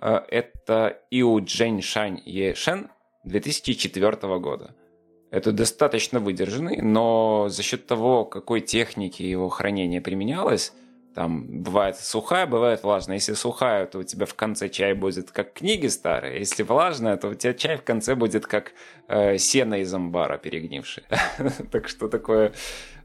[0.02, 2.90] Э, это Иу Джень Шань Е Шен
[3.24, 4.76] 2004 года.
[5.32, 10.74] Это достаточно выдержанный, но за счет того, какой техники его хранения применялось,
[11.16, 13.16] там бывает сухая, бывает влажная.
[13.16, 16.40] Если сухая, то у тебя в конце чай будет как книги старые.
[16.40, 18.74] Если влажная, то у тебя чай в конце будет как
[19.08, 21.04] э, сено из амбара перегнивший.
[21.72, 22.52] так что такое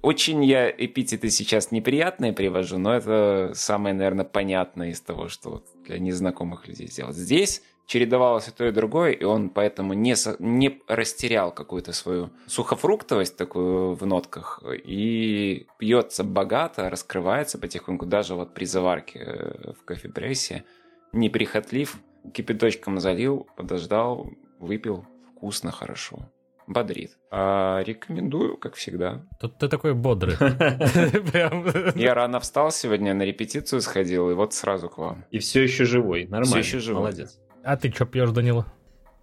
[0.03, 5.99] очень я эпитеты сейчас неприятные привожу, но это самое, наверное, понятное из того, что для
[5.99, 7.17] незнакомых людей сделать.
[7.17, 13.37] Здесь чередовалось и то, и другое, и он поэтому не, не растерял какую-то свою сухофруктовость
[13.37, 20.65] такую в нотках, и пьется богато, раскрывается потихоньку, даже вот при заварке э, в кофе-прессе,
[21.13, 21.99] неприхотлив,
[22.33, 26.31] кипяточком залил, подождал, выпил, вкусно, хорошо
[26.71, 27.19] бодрит.
[27.31, 29.27] А рекомендую, как всегда.
[29.41, 30.37] Тут ты такой бодрый.
[32.01, 35.25] Я рано встал сегодня, на репетицию сходил, и вот сразу к вам.
[35.31, 36.47] И все еще живой, нормально.
[36.47, 37.03] Все еще живой.
[37.03, 37.39] Молодец.
[37.63, 38.67] А ты что пьешь, Данила?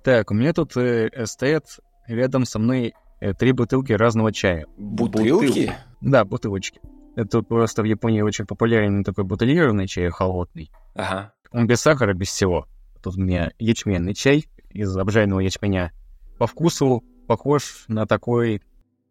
[0.03, 4.67] Так, у меня тут э, стоят рядом со мной э, три бутылки разного чая.
[4.77, 5.73] Бутылки?
[6.01, 6.79] Да, бутылочки.
[7.15, 10.69] Это просто в Японии очень популярный такой бутылированный чай холодный.
[10.93, 11.33] Ага.
[11.51, 12.67] Он без сахара, без всего.
[13.01, 15.91] Тут у меня ячменный чай из обжаренного ячменя.
[16.37, 18.61] По вкусу похож на такой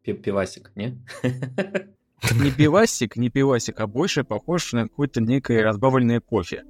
[0.02, 0.98] Пи- Пивасик, не?
[2.40, 6.64] не пивасик, не пивасик, а больше похож на какое-то некое разбавленное кофе.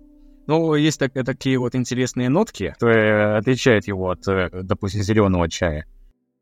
[0.46, 5.86] Ну, есть так, такие вот интересные нотки, которые отличают его от, э, допустим, зеленого чая.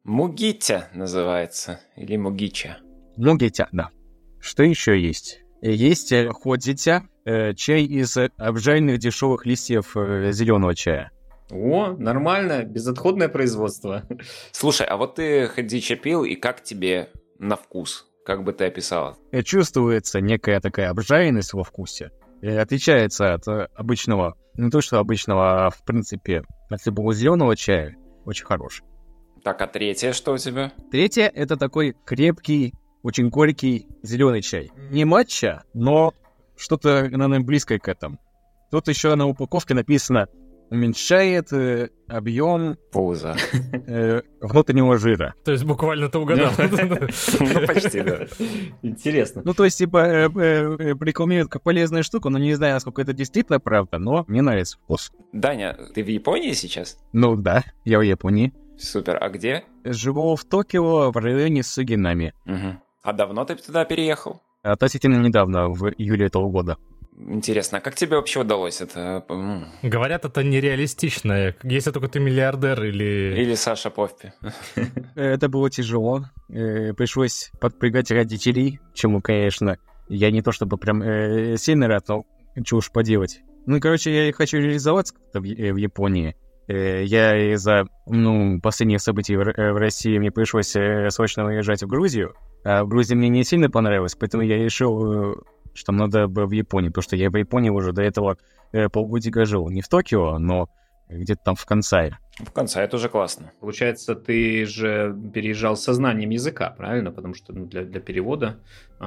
[0.04, 1.80] Мугитя называется.
[1.96, 2.78] Или мугича.
[3.16, 3.90] Мугетя, да.
[4.38, 5.40] Что еще есть?
[5.62, 11.10] Есть э, ходзитя, э, чай из обжаренных дешевых листьев зеленого чая.
[11.50, 14.02] О, нормально, безотходное производство.
[14.52, 18.07] Слушай, а вот ты ходича пил, и как тебе на вкус?
[18.24, 19.16] Как бы ты описала?
[19.33, 22.11] Э, Чувствуется некая такая обжаренность во вкусе.
[22.40, 27.54] Э, Отличается от э, обычного, не то что обычного, а в принципе, от любого зеленого
[27.57, 27.96] чая.
[28.24, 28.85] Очень хороший.
[29.42, 30.72] Так, а третье что у тебя?
[30.90, 34.70] Третье— это такой крепкий, очень горький зеленый чай.
[34.90, 36.14] Не матча, но
[36.57, 38.18] что-то, наверное, близкое к этому.
[38.70, 40.28] Тут еще на упаковке написано
[40.70, 43.37] уменьшает э, объем Пауза.
[43.87, 45.35] э, внутреннего жира.
[45.44, 46.53] То есть буквально ты угадал.
[46.59, 48.27] Ну, почти, да.
[48.83, 49.42] Интересно.
[49.44, 53.03] Ну, то есть, типа, э, э, э, рекламируют как полезную штуку, но не знаю, насколько
[53.03, 55.12] это действительно правда, но мне нравится вкус.
[55.33, 56.98] Даня, ты в Японии сейчас?
[57.12, 58.53] Ну да, я в Японии.
[58.79, 59.18] Супер.
[59.20, 59.64] А где?
[59.85, 62.35] Живу в Токио, в районе Сугинами.
[63.03, 64.40] А давно ты туда переехал?
[64.62, 66.79] Относительно недавно, в июле этого года.
[67.16, 69.24] Интересно, а как тебе вообще удалось это?
[69.83, 71.55] Говорят, это нереалистично.
[71.62, 73.35] Если только ты миллиардер или...
[73.38, 74.33] Или Саша Повпи?
[75.14, 76.24] Это было тяжело.
[76.48, 82.24] Э, Пришлось подпрягать родителей, чему, конечно, я не то чтобы прям э, сильно рад, но
[82.64, 83.40] что уж поделать.
[83.66, 86.35] Ну, короче, я хочу реализоваться в, э, Японии.
[86.66, 91.87] Э, Я из-за ну, последних событий в, э, России мне пришлось э, срочно уезжать в
[91.87, 92.35] Грузию.
[92.64, 95.37] А в Грузии мне не сильно понравилось, поэтому я решил,
[95.74, 98.38] что надо бы в Японии, потому что я в Японии уже до этого
[98.72, 99.68] э, полгодика жил.
[99.68, 100.68] Не в Токио, но
[101.08, 102.18] где-то там в Кансае.
[102.38, 103.52] В конце, это уже классно.
[103.60, 107.12] Получается, ты же переезжал со знанием языка, правильно?
[107.12, 108.58] Потому что ну, для, для перевода...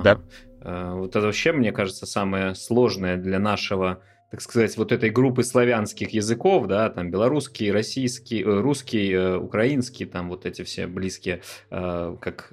[0.03, 0.19] Да.
[0.61, 5.43] Э, Вот это вообще, мне кажется, самое сложное для нашего, так сказать, вот этой группы
[5.43, 11.41] славянских языков, да, там белорусский, российский, э, русский, э, украинский, там вот эти все близкие,
[11.69, 12.51] э, как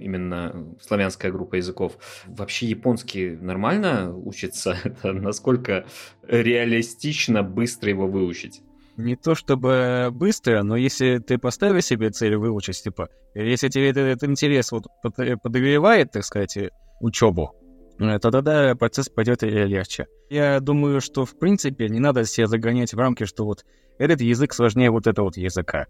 [0.00, 1.98] именно славянская группа языков.
[2.26, 4.76] Вообще японский нормально учится?
[4.84, 5.84] Это насколько
[6.26, 8.62] реалистично быстро его выучить?
[8.96, 14.06] Не то чтобы быстро, но если ты поставишь себе цель выучить, типа, если тебе этот,
[14.06, 16.58] этот интерес вот под- подогревает, так сказать,
[17.00, 17.54] учебу,
[17.98, 20.06] тогда процесс пойдет э, легче.
[20.30, 23.64] Я думаю, что в принципе не надо себя загонять в рамки, что вот
[23.98, 25.86] этот язык сложнее вот этого вот языка.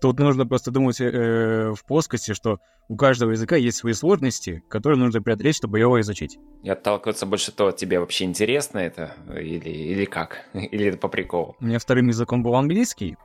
[0.00, 4.98] Тут нужно просто думать э, в плоскости, что у каждого языка есть свои сложности, которые
[4.98, 6.38] нужно преодолеть, чтобы его изучить.
[6.62, 9.14] И отталкиваться больше то, тебе вообще интересно это?
[9.34, 10.42] Или, или как?
[10.52, 11.56] Или это по приколу?
[11.60, 13.16] У меня вторым языком был английский.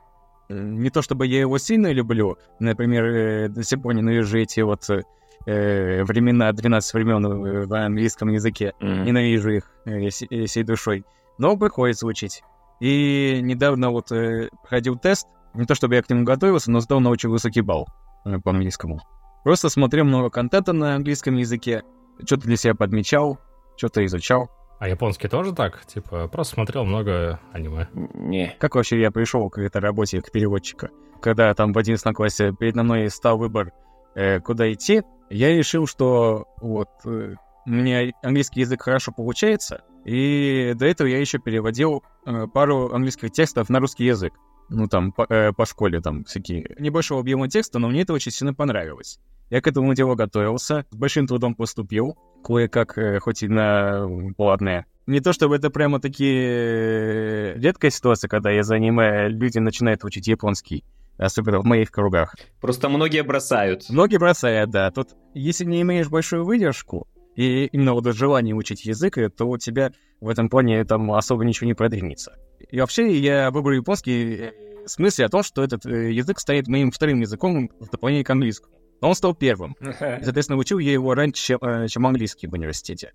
[0.48, 2.38] Э, Не то чтобы я его сильно люблю.
[2.60, 4.88] Например, э, до сих пор ненавижу эти вот
[5.46, 8.72] э, времена, 12 времен в английском языке.
[8.80, 9.04] Мгм.
[9.04, 11.04] Ненавижу их э, э, всей душой.
[11.38, 12.42] Но приходится учить.
[12.80, 15.26] И недавно вот э, проходил тест.
[15.54, 17.86] Не то чтобы я к нему готовился, но сдал на очень высокий балл
[18.24, 19.00] э, по английскому.
[19.44, 21.82] Просто смотрел много контента на английском языке,
[22.24, 23.38] что-то для себя подмечал,
[23.76, 24.48] что-то изучал.
[24.78, 25.84] А японский тоже так?
[25.86, 27.88] Типа, просто смотрел много аниме.
[27.92, 28.56] Не.
[28.58, 30.90] Как вообще я пришел к этой работе, к переводчика?
[31.20, 33.70] Когда там в 11 классе передо мной стал выбор,
[34.16, 37.34] э, куда идти, я решил, что вот э,
[37.66, 43.30] у меня английский язык хорошо получается, и до этого я еще переводил э, пару английских
[43.30, 44.34] текстов на русский язык.
[44.68, 48.32] Ну, там, по, э, по школе, там, всякие небольшого объема текста, но мне это очень
[48.32, 49.18] сильно понравилось.
[49.50, 54.86] Я к этому делу готовился, с большим трудом поступил, кое-как, э, хоть и на платное.
[55.06, 60.26] Не то чтобы это прямо такие э, редкая ситуация, когда из аниме люди начинают учить
[60.28, 60.84] японский,
[61.24, 62.34] особенно в моих кругах.
[62.60, 63.88] Просто многие бросают.
[63.88, 64.90] Многие бросают, да.
[64.90, 67.06] Тут, если не имеешь большую выдержку
[67.36, 71.44] и именно вот желание учить язык, э, то у тебя в этом плане там особо
[71.44, 72.36] ничего не продвинется.
[72.70, 74.52] И вообще я выбрал японский э,
[74.84, 78.30] в смысле о том, что этот э, язык станет моим вторым языком в дополнение к
[78.30, 78.74] английскому.
[79.00, 79.76] Но он стал первым.
[79.80, 83.12] И, соответственно, учил я его раньше, чем, чем английский в университете.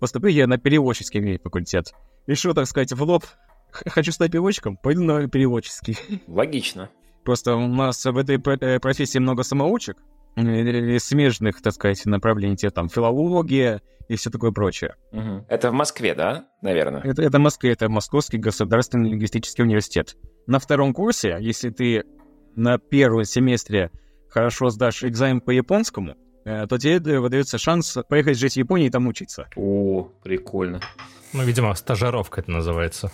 [0.00, 1.92] Поступил я на переводческий факультет.
[2.26, 3.24] Решил, так сказать, в лоб,
[3.70, 5.98] «Х- хочу стать переводчиком, пойду на переводческий.
[6.28, 6.88] Логично.
[7.24, 9.96] Просто у нас в этой э, профессии много самоучек,
[10.36, 14.96] э, смежных, так сказать, направлений, те там филология, и все такое прочее.
[15.12, 15.46] Угу.
[15.48, 17.02] Это в Москве, да, наверное?
[17.02, 20.16] Это, это в Москве, это Московский государственный лингвистический университет.
[20.46, 22.04] На втором курсе, если ты
[22.56, 23.90] на первом семестре
[24.30, 28.90] хорошо сдашь экзамен по японскому, э, то тебе выдается шанс поехать жить в Японию и
[28.90, 29.48] там учиться.
[29.56, 30.80] О, прикольно.
[31.34, 33.12] Ну, видимо, стажировка это называется.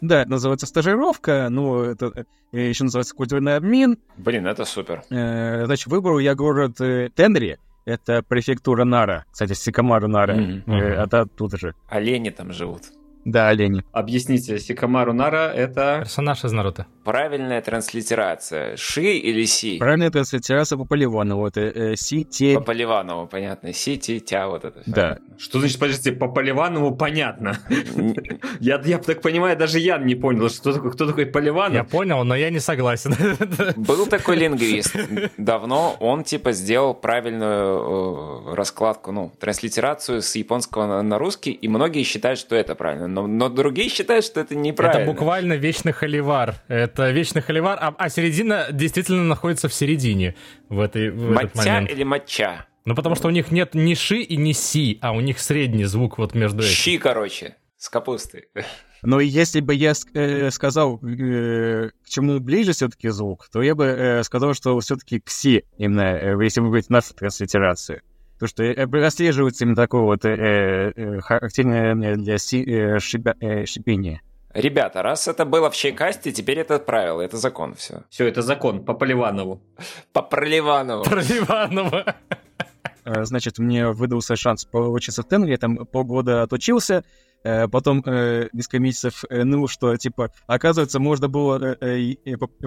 [0.00, 3.98] Да, это называется стажировка, ну, это э, еще называется культурный обмен.
[4.16, 5.02] Блин, это супер.
[5.10, 10.36] Э, значит, выбрал я город э, Тенри, это префектура Нара, кстати, Сикамару Нара,
[10.66, 11.74] э, это оттуда же.
[11.88, 12.82] Олени там живут.
[13.24, 13.82] Да, олени.
[13.92, 15.98] Объясните, Сикамару Нара это...
[16.00, 16.86] Персонаж из Наруто.
[17.04, 18.76] Правильная транслитерация.
[18.76, 19.78] Ши или Си?
[19.78, 23.72] Правильно это ассоциация по Поливанову, это э, Си, Те, По Поливанову, понятно.
[23.72, 24.82] Си, Ти, Тя, вот это.
[24.86, 25.18] Да.
[25.38, 27.58] Что значит, подождите, по Поливанову понятно.
[28.60, 31.88] Я, я так понимаю, даже я не понял, что такое, кто такой Я Поливанов.
[31.88, 33.14] понял, но я не согласен.
[33.76, 34.96] Был такой лингвист
[35.36, 41.68] давно, он типа сделал правильную э, раскладку, ну, транслитерацию с японского на, на русский, и
[41.68, 45.02] многие считают, что это правильно, но, но другие считают, что это неправильно.
[45.02, 46.54] Это буквально вечный холивар.
[46.68, 50.34] Это вечный холивар, а, а середина действительно находится в середине
[50.68, 51.90] в, этой, в этот Матча момент.
[51.90, 52.66] или матча?
[52.84, 55.84] Ну, потому что у них нет ни ши и ни си, а у них средний
[55.84, 56.72] звук вот между этим.
[56.72, 58.46] Щи, короче, с капустой.
[59.02, 63.84] Но если бы я э, сказал, э, к чему ближе все-таки звук, то я бы
[63.84, 68.02] э, сказал, что все-таки к Си, именно если вы говорите нашу транслитерацию.
[68.40, 73.66] То, что э, прослеживается именно такое вот э, э, характерное для Си э, шипя- э,
[73.66, 74.22] шипение.
[74.54, 78.04] Ребята, раз это было в чайкасте, теперь это правило, это закон, все.
[78.08, 79.60] Все, это закон, по Поливанову.
[80.14, 81.04] По Проливанову.
[81.04, 82.16] Про Ливанова.
[83.04, 87.04] Э, Значит, мне выдался шанс поучиться в Тенгри, я там полгода отучился,
[87.44, 92.14] э, потом э, несколько месяцев э, ныл, что, типа, оказывается, можно было э,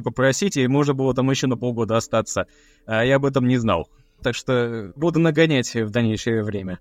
[0.04, 2.46] попросить, и можно было там еще на полгода остаться.
[2.86, 3.90] А я об этом не знал.
[4.24, 6.80] Так что буду нагонять в дальнейшее время.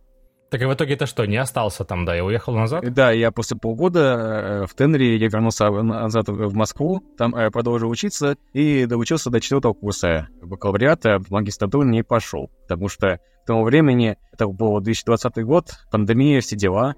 [0.53, 2.85] Так и в итоге ты что, не остался там, да, и уехал назад?
[2.93, 7.89] Да, я после полгода э, в Тенри, я вернулся назад в Москву, там э, продолжил
[7.89, 13.65] учиться и доучился до четвертого курса бакалавриата, в магистратуру не пошел, потому что к тому
[13.65, 16.97] времени, это был 2020 год, пандемия, все дела.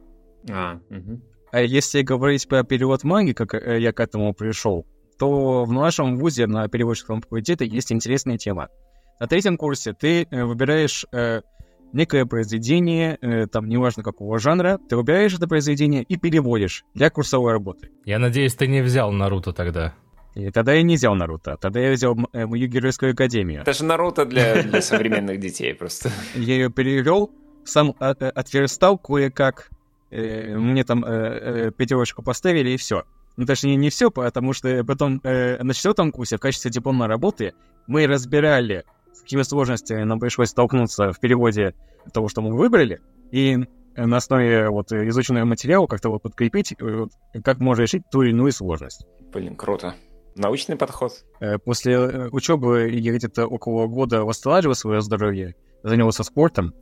[0.50, 1.22] А, мгм.
[1.52, 4.84] А если говорить про перевод манги, как э, я к этому пришел,
[5.16, 8.68] то в нашем вузе на переводческом факультете есть интересная тема.
[9.20, 11.42] На третьем курсе ты э, выбираешь э,
[11.92, 17.52] некое произведение, э, там неважно какого жанра, ты выбираешь это произведение и переводишь для курсовой
[17.52, 17.90] работы.
[18.04, 19.94] Я надеюсь, ты не взял Наруто тогда.
[20.34, 23.62] И тогда я не взял Наруто, тогда я взял э, мою геройскую академию.
[23.62, 26.10] Это же Наруто для, для современных детей просто.
[26.34, 27.30] Я ее перевел,
[27.64, 29.70] сам а- э, отверстал кое-как,
[30.10, 33.04] э, мне там э, пятерочку поставили и все.
[33.36, 37.54] Ну, точнее, не все, потому что потом э, на четвертом курсе в качестве дипломной работы
[37.86, 38.84] мы разбирали,
[39.24, 41.74] какими сложностями нам пришлось столкнуться в переводе
[42.12, 43.00] того, что мы выбрали,
[43.32, 43.58] и
[43.96, 47.10] на основе вот изученного материала как-то вот подкрепить, э, вот,
[47.42, 49.06] как можно решить ту или иную сложность.
[49.32, 49.94] Блин, круто.
[50.36, 51.12] Научный подход.
[51.40, 56.74] Э, После э, учебы я где-то около года восстанавливал свое здоровье, занялся спортом,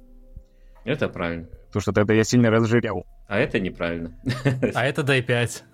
[0.85, 1.47] Это правильно.
[1.69, 3.05] потому что тогда я сильно разжирел.
[3.29, 4.13] А это неправильно.
[4.75, 5.65] А это дай 5.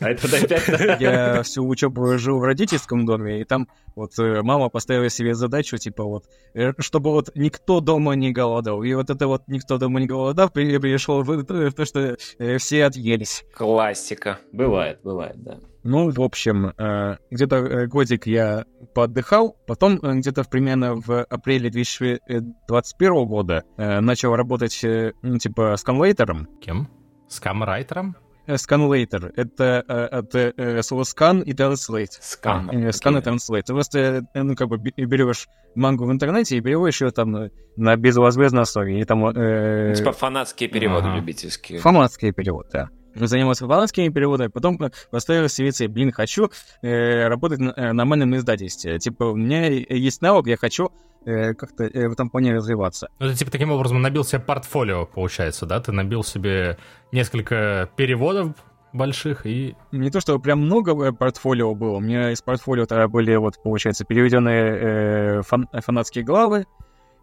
[0.00, 1.00] А это опять...
[1.00, 5.76] Я всю учебу жил в родительском доме, и там вот э, мама поставила себе задачу,
[5.78, 6.24] типа вот,
[6.54, 8.82] э, чтобы вот никто дома не голодал.
[8.82, 12.58] И вот это вот никто дома не голодал, при- пришло в в то, что э,
[12.58, 13.44] все отъелись.
[13.54, 14.38] Классика.
[14.52, 15.58] Бывает, бывает, да.
[15.82, 18.64] Ну, в общем, э, где-то э, годик я
[18.94, 24.78] поотдыхал, потом э, где-то в- примерно в апреле 2021 года начал работать,
[25.22, 26.48] ну, типа, сканлейтером.
[26.60, 26.88] Кем?
[27.28, 28.16] Скамрайтером?
[28.56, 32.08] Сканлейтер— это от слова скан и translate.
[32.20, 32.68] Скан.
[32.70, 33.66] Э, Скан и транслейт.
[33.66, 37.96] Ты просто, ну, как бы бе- берешь мангу в интернете и переводишь ее там на
[37.96, 39.00] безвозмездной основе.
[39.00, 41.16] И там э, Типа фанатские переводы Ага.
[41.18, 41.78] любительские.
[41.78, 42.88] фанатский перевод, да.
[43.14, 44.78] Занимался фанатскими переводами, потом
[45.10, 46.50] поставил себе цель, блин, хочу
[46.82, 48.98] э, работать на э, нормальном издательстве.
[48.98, 50.90] Типа, у меня есть навык, я хочу
[51.24, 53.08] э, как-то э, в этом плане развиваться.
[53.18, 55.80] Ну, ты типа таким образом набил себе портфолио, получается, да?
[55.80, 56.78] Ты набил себе
[57.12, 58.54] несколько переводов
[58.92, 59.76] больших и...
[59.92, 63.62] Не то, что прям много э, портфолио было, у меня из портфолио тогда были, вот,
[63.62, 66.66] получается, переведенные э, фан- фанатские главы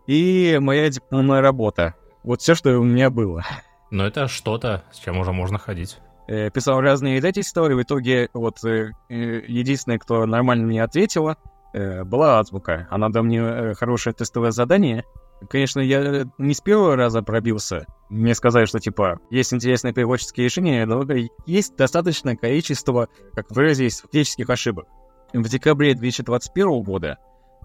[0.06, 1.96] и моя дипломная работа.
[2.24, 3.44] Вот все, что у меня было.
[3.92, 5.98] Ну, это что-то, с чем уже можно ходить.
[6.28, 11.38] Э, Писал разные издательства, и в итоге вот э, э, единственное, кто нормально мне ответила,
[11.74, 12.88] была азбука.
[12.90, 15.04] Она дала мне хорошее тестовое задание.
[15.50, 17.86] Конечно, я не с первого раза пробился.
[18.10, 21.06] Мне сказали, что, типа, есть интересные переводческие решения, но
[21.46, 24.88] есть достаточное количество, как выразились, фактических ошибок.
[25.34, 27.18] В декабре 2021 года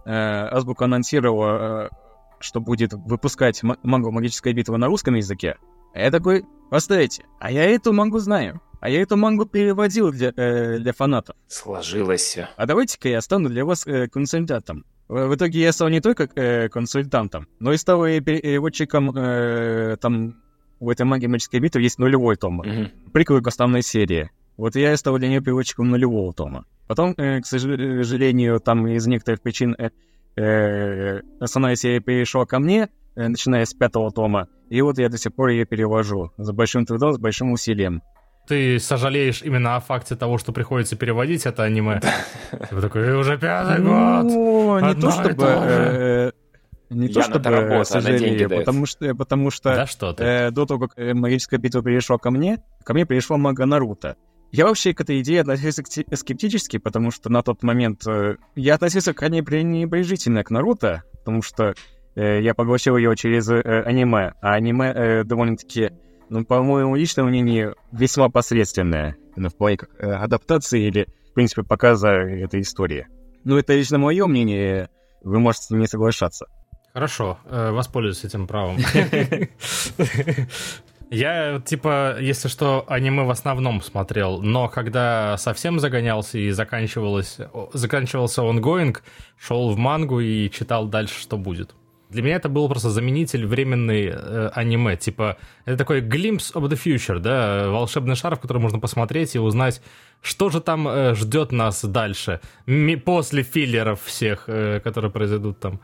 [0.04, 1.88] э, Азбука анонсировала, э,
[2.40, 5.56] что будет выпускать ма- мангу «Магическая битва» на русском языке.
[5.94, 8.60] А я такой, постойте, а я эту мангу знаю.
[8.80, 11.36] А я эту мангу переводил для, э, для фанатов.
[11.46, 12.36] Сложилось.
[12.56, 14.84] А давайте-ка я стану для вас э, консультантом.
[15.06, 19.96] В, в итоге я стал не только э, консультантом, но и стал и переводчиком э,
[20.00, 20.42] там
[20.80, 22.56] в этой магии магической битвы есть нулевой том.
[22.56, 22.90] Мгм.
[23.12, 24.30] Приквел к основной серии.
[24.56, 26.66] Вот я стал для нее переводчиком нулевого тома.
[26.88, 29.90] Потом, э, к сожалению, там из некоторых причин э,
[30.36, 34.48] э, основная серия перешла ко мне, начиная с пятого тома.
[34.70, 36.30] И вот я до сих пор ее перевожу.
[36.38, 38.02] С большим трудом, с большим усилием.
[38.48, 42.00] Ты сожалеешь именно о факте того, что приходится переводить это аниме?
[42.68, 44.24] Типа такой, «И уже пятый год!
[44.24, 45.44] Ну, не Одно то чтобы...
[45.46, 46.32] э,
[46.90, 50.24] Не то чтобы она сожалею, потому что, потому что Да что ты?
[50.24, 54.16] э, до того, как э, магическая битва перешла ко мне, ко мне перешла мага Наруто.
[54.50, 55.82] Я вообще к этой идее относился
[56.14, 61.64] скептически, потому что на тот момент э, я относился крайне пренебрежительно к Наруто, потому что
[61.68, 61.74] э,
[62.14, 65.90] я поглощал ее через э, аниме, а аниме э, довольно-таки,
[66.28, 71.62] ну, по моему личному мнению, весьма посредственное ну, в плане э, адаптации или, в принципе,
[71.62, 73.06] показа этой истории.
[73.44, 74.88] Ну, это лично мое мнение,
[75.22, 76.46] вы можете с ним не соглашаться.
[76.92, 78.76] Хорошо, э, воспользуюсь этим правом.
[81.10, 87.36] Я, типа, если что, аниме в основном смотрел, но когда совсем загонялся и заканчивалось,
[87.74, 89.02] заканчивался онгоинг,
[89.38, 91.74] шел в мангу и читал дальше, что будет.
[92.12, 96.78] Для меня это был просто заменитель временный э, аниме, типа, это такой glimpse of the
[96.78, 99.80] future, да, волшебный шар, в который можно посмотреть и узнать,
[100.20, 102.40] что же там э, ждет нас дальше,
[103.04, 105.80] после филлеров всех, э, которые произойдут там.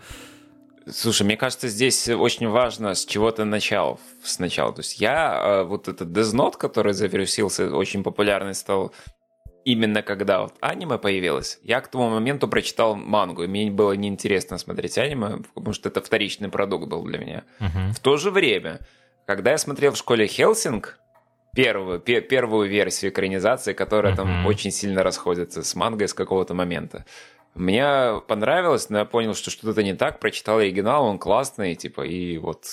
[0.90, 4.72] Слушай, мне кажется, здесь очень важно с чего ты начал сначала.
[4.72, 8.92] То есть я, э, вот этот Note, который завирусился, очень популярный стал
[9.72, 14.56] именно когда вот аниме появилось, я к тому моменту прочитал мангу, и мне было неинтересно
[14.58, 17.44] смотреть аниме, потому что это вторичный продукт был для меня.
[17.60, 17.92] Мгм.
[17.92, 18.80] В то же время,
[19.26, 20.98] когда я смотрел в школе Хелсинг,
[21.54, 24.46] первую, пе- первую версию экранизации, которая там Мгм.
[24.46, 27.04] очень сильно расходится с мангой с какого-то момента,
[27.54, 32.38] мне понравилось, но я понял, что что-то не так, прочитал оригинал, он классный, типа, и
[32.38, 32.64] вот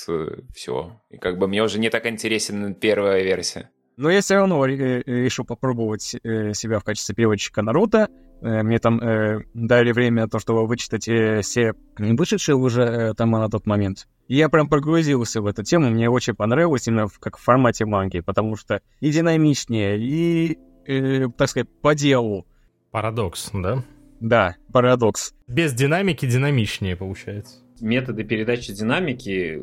[0.54, 1.02] все.
[1.10, 3.70] И как бы мне уже не так интересен первая версия.
[3.98, 8.10] Но я все равно ре- решил попробовать э, себя в качестве переводчика Наруто.
[8.42, 13.14] Э, Мне там э, дали время то, чтобы вычитать э, все не вышедшие уже э,
[13.14, 14.08] тома на тот момент.
[14.28, 17.86] И я прям погрузился в эту тему, мне очень понравилось именно в- как в формате
[17.86, 22.46] манги, потому что и динамичнее, и, э, так сказать, по делу.
[22.92, 23.84] Парадокс, да?
[24.20, 25.34] Да, парадокс.
[25.48, 27.58] Без динамики динамичнее получается.
[27.82, 29.62] Методы передачи динамики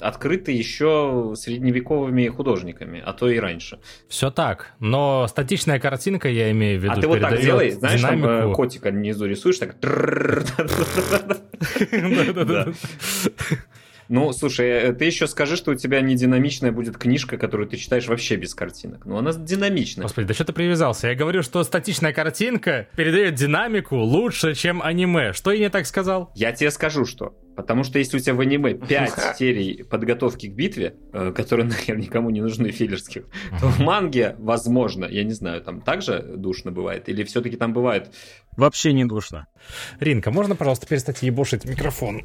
[0.00, 3.78] открыты еще средневековыми художниками, а то и раньше.
[4.08, 8.00] Все так, но статичная картинка, я имею в виду, а ты вот так делай, знаешь,
[8.00, 9.76] там э, котика внизу рисуешь, так...
[14.08, 17.76] Ну, слушай, э, ты еще скажи, что у тебя не динамичная будет книжка, которую ты
[17.76, 19.04] читаешь вообще без картинок.
[19.06, 20.02] Ну, она динамичная.
[20.02, 21.08] Господи, да что ты привязался?
[21.08, 25.32] Я говорю, что статичная картинка передает динамику лучше, чем аниме.
[25.32, 26.30] Что я не так сказал?
[26.34, 27.36] Я тебе скажу, что.
[27.56, 31.96] Потому что если у тебя в аниме 5 серий подготовки к битве, э, которые нахер
[31.96, 33.24] никому не нужны филлерских,
[33.60, 37.08] то в манге, возможно, я не знаю, там также душно бывает?
[37.08, 38.10] Или все-таки там бывает
[38.56, 39.46] Вообще не душно.
[39.98, 42.24] Ринка, можно, пожалуйста, перестать ебошить микрофон?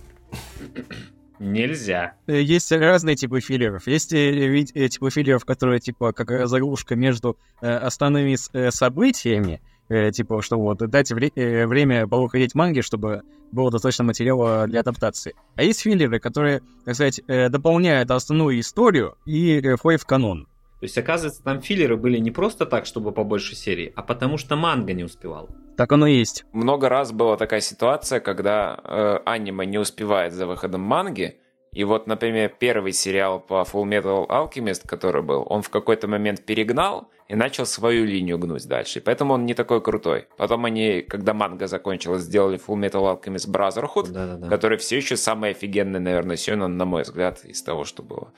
[1.40, 2.14] Нельзя?
[2.28, 3.88] Э, Есть разные типы филлеров.
[3.88, 10.12] Есть э, э, типы филлеров, которые типа как заглушка между э, основными э, событиями, э,
[10.12, 15.36] типа, чтобы вот дать вре- время поуходить манге, чтобы было достаточно материала для адаптации.
[15.56, 20.48] А есть филлеры, которые, так сказать, э, дополняют основную историю и входят в канон.
[20.80, 24.56] То есть, оказывается, там филлеры были не просто так, чтобы побольше серий, а потому что
[24.56, 25.50] манга не успевал.
[25.76, 26.46] Так оно и есть.
[26.54, 31.40] Много раз была такая ситуация, когда э, аниме не успевает за выходом манги,
[31.74, 36.44] и вот, например, первый сериал по Full Metal Alchemist, который был, он в какой-то момент
[36.46, 39.02] перегнал и начал свою линию гнуть дальше.
[39.02, 40.28] Поэтому он не такой крутой.
[40.38, 44.48] Потом они, когда манга закончилась, сделали Full Metal Alchemist Brotherhood, Да-да-да.
[44.48, 48.34] который все еще самый офигенный, наверное, сёнэн, на мой взгляд, из того, что было.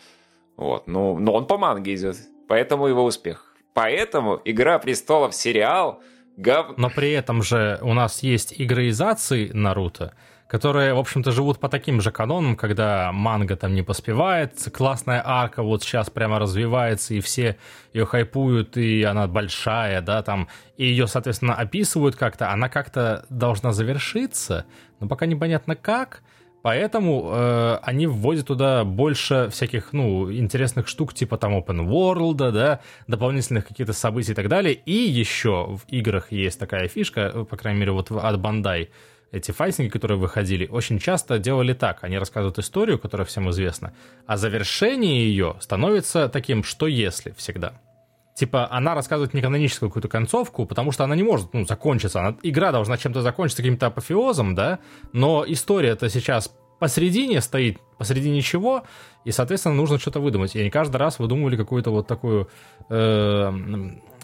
[0.58, 0.88] Вот.
[0.88, 2.18] Ну, но он по манге идет,
[2.52, 3.46] поэтому его успех.
[3.74, 6.02] Поэтому «Игра престолов» сериал
[6.36, 6.78] гов...
[6.78, 10.16] Но при этом же у нас есть игроизации Наруто,
[10.50, 15.64] которые, в общем-то, живут по таким же канонам, когда манга там не поспевает, классная арка
[15.64, 17.56] вот сейчас прямо развивается, и все
[17.94, 23.72] ее хайпуют, и она большая, да, там, и ее, соответственно, описывают как-то, она как-то должна
[23.72, 24.66] завершиться,
[25.00, 26.22] но пока непонятно как,
[26.62, 32.80] Поэтому э, они вводят туда больше всяких, ну, интересных штук, типа там open world, да,
[33.08, 34.74] дополнительных каких-то событий и так далее.
[34.74, 38.90] И еще в играх есть такая фишка, по крайней мере, вот от Bandai,
[39.32, 42.04] эти файтинги, которые выходили, очень часто делали так.
[42.04, 43.94] Они рассказывают историю, которая всем известна,
[44.28, 47.74] а завершение ее становится таким «что если» всегда.
[48.42, 52.22] Типа, она рассказывает не каноническую какую-то концовку, потому что она не может, ну, закончиться.
[52.22, 54.80] Она, игра должна чем-то закончиться, каким-то апофеозом, да,
[55.14, 58.82] но история-то сейчас посередине стоит, посреди ничего,
[59.26, 60.56] и, соответственно, нужно что-то выдумать.
[60.56, 62.50] И они каждый раз выдумывали какую-то вот такую
[62.90, 63.52] э,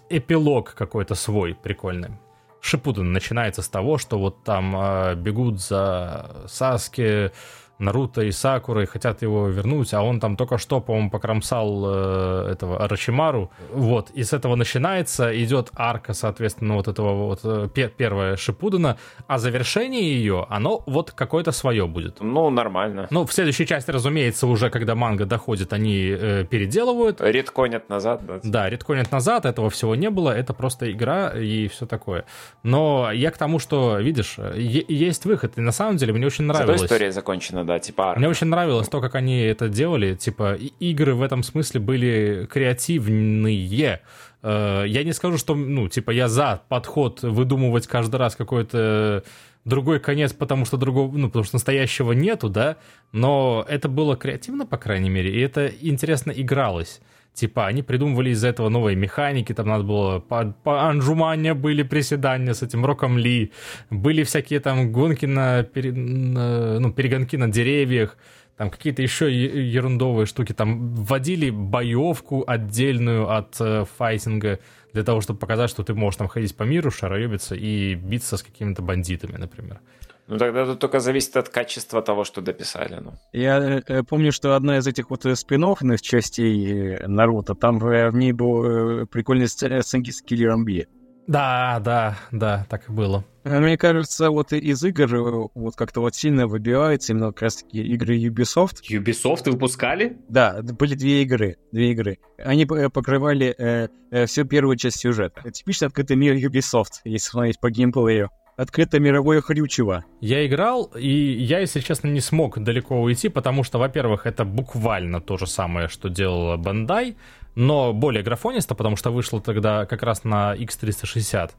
[0.09, 2.17] эпилог какой-то свой прикольный.
[2.59, 7.31] Шипуден начинается с того, что вот там э, бегут за Саски,
[7.79, 12.83] Наруто и Сакурой хотят его вернуть, а он там только что, по-моему, покромсал э, этого
[12.83, 13.51] Арачимару.
[13.71, 18.97] Вот, и с этого начинается, идет арка, соответственно, вот этого вот э, первая Шипудена,
[19.27, 22.17] а завершение ее, оно вот какое-то свое будет.
[22.19, 23.07] Ну, нормально.
[23.11, 27.21] Ну, в следующей части, разумеется, уже когда манга доходит, они э, переделывают.
[27.21, 28.39] Редконят назад, да?
[28.43, 32.25] Да, редконят назад, этого всего не было, это просто игра и все такое.
[32.63, 36.81] Но я к тому, что, видишь, есть выход, и на самом деле мне очень нравилось.
[36.81, 38.19] Зато история закончена, да, типа арка.
[38.19, 40.15] Мне очень нравилось то, как они это делали.
[40.15, 44.01] Типа, игры в этом смысле были креативные.
[44.41, 49.23] Э, я не скажу, что, ну, типа, я за подход выдумывать каждый раз какой-то
[49.65, 52.77] другой конец, потому что другого, ну, потому что настоящего нету, да,
[53.11, 57.01] но это было креативно, по крайней мере, и это интересно игралось.
[57.37, 62.53] Типа, они придумывали из-за этого новые механики, там надо было по, по анжумане были приседания
[62.53, 63.51] с этим Роком Ли,
[63.91, 68.17] были всякие там гонки на, пере, на ну, перегонки на деревьях,
[68.57, 74.57] там какие-то еще ерундовые штуки, там вводили боевку отдельную от э, файтинга
[74.93, 78.41] для того, чтобы показать, что ты можешь там ходить по миру, шароебиться и биться с
[78.41, 79.79] какими-то бандитами, например.
[80.27, 82.99] Ну тогда это только зависит от качества того, что дописали.
[83.01, 83.13] Ну.
[83.31, 85.65] Я э, помню, что одна из этих вот спин
[86.01, 90.87] частей э, Наруто, там в ней был э, прикольный сценки с Киллером Би.
[91.27, 93.25] Да, да, да, так и было.
[93.43, 98.81] Мне кажется, вот из игр вот как-то вот сильно выбиваются именно как раз-таки игры Ubisoft.
[98.89, 100.17] Ubisoft выпускали?
[100.29, 102.19] Да, были две игры, две игры.
[102.37, 105.49] Они покрывали э, э, всю первую часть сюжета.
[105.51, 110.03] Типично открытый мир Ubisoft, если смотреть по геймплею открыто мировое хрючево.
[110.19, 115.21] Я играл, и я, если честно, не смог далеко уйти, потому что, во-первых, это буквально
[115.21, 117.15] то же самое, что делала Bandai,
[117.55, 121.51] но более графонисто, потому что вышло тогда как раз на X360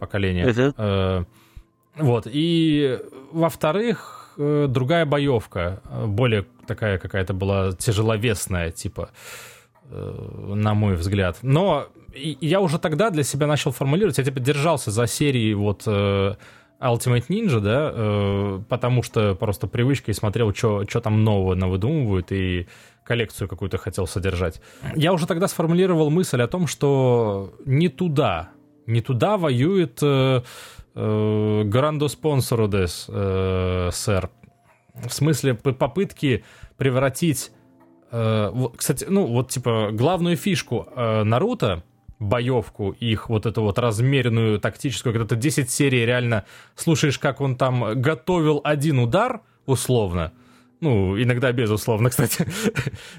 [0.00, 0.46] поколение.
[0.46, 1.26] Uh-huh.
[1.96, 2.98] Вот, и
[3.32, 9.10] во-вторых, э, другая боевка, э, более такая какая-то была тяжеловесная, типа,
[9.90, 11.38] на мой взгляд.
[11.42, 16.34] Но я уже тогда для себя начал формулировать, я типа держался за серии вот э,
[16.80, 22.68] Ultimate Ninja, да, э, потому что просто привычкой смотрел, что там нового навыдумывают, и
[23.04, 24.60] коллекцию какую-то хотел содержать.
[24.94, 28.50] Я уже тогда сформулировал мысль о том, что не туда,
[28.86, 30.42] не туда воюет э,
[30.94, 34.30] э, Грандо спонсору дес, э, сэр.
[34.94, 36.44] В смысле попытки
[36.76, 37.57] превратить э,
[38.10, 41.82] кстати, ну вот типа главную фишку э, Наруто
[42.18, 46.44] боевку, их вот эту вот размеренную тактическую, когда ты 10 серий реально
[46.74, 50.32] слушаешь, как он там готовил один удар, условно,
[50.80, 52.46] ну, иногда безусловно, кстати,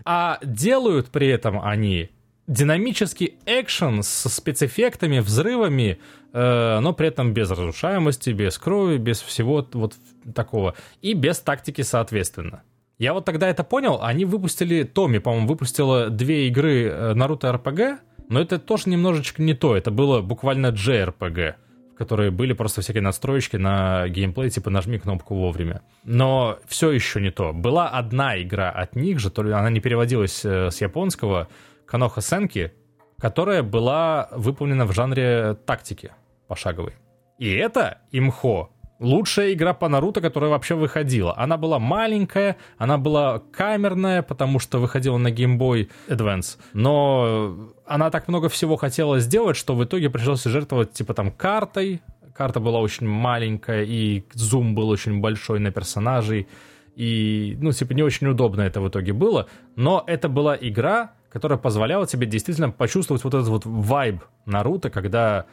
[0.06, 2.10] а делают при этом они
[2.48, 6.00] динамический экшен с спецэффектами, взрывами,
[6.34, 9.96] э, но при этом без разрушаемости, без крови, без всего вот
[10.34, 10.74] такого.
[11.02, 12.64] И без тактики, соответственно.
[13.00, 18.41] Я вот тогда это понял, они выпустили, Томи, по-моему, выпустила две игры Наруто РПГ, но
[18.41, 19.76] это тоже немножечко не то.
[19.76, 21.56] Это было буквально JRPG,
[21.93, 25.82] в которой были просто всякие настроечки на геймплей, типа нажми кнопку вовремя.
[26.04, 27.54] Но все еще не то.
[27.54, 31.47] Была одна игра от них же, то ли она не переводилась э, с японского,
[31.86, 32.74] Каноха Сенки,
[33.18, 36.12] которая была выполнена в жанре тактики
[36.47, 36.93] пошаговой.
[37.39, 38.70] И это имхо
[39.00, 41.34] лучшая игра по Наруто, которая вообще выходила.
[41.38, 48.10] Она была маленькая, она была камерная, потому что выходила на Game Boy Advance, но она
[48.12, 52.02] так много всего хотела сделать, что в итоге пришлось жертвовать типа там картой.
[52.36, 56.47] Карта была очень маленькая, и зум был очень большой на персонажей.
[56.95, 59.47] И, ну, типа, не очень удобно это в итоге было.
[59.76, 65.45] Но это была игра, которая позволяла тебе действительно почувствовать вот этот вот вайб Наруто, когда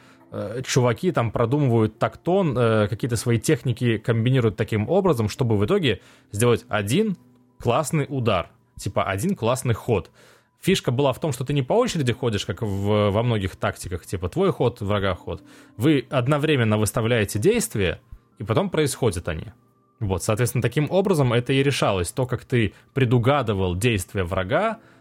[0.65, 6.01] чуваки там продумывают тактон, э, какие-то свои техники комбинируют таким образом, чтобы в итоге
[6.31, 7.17] сделать один
[7.59, 10.11] классный удар, типа один классный ход.
[10.59, 14.05] Фишка была в том, что ты не по очереди ходишь, как в, во многих тактиках,
[14.05, 15.43] типа твой ход, врага ход.
[15.77, 18.01] Вы одновременно выставляете действия,
[18.39, 19.53] и потом происходят они.
[19.99, 22.11] Вот, соответственно, таким образом это и решалось.
[22.11, 24.96] То, как ты предугадывал действия врага, Э,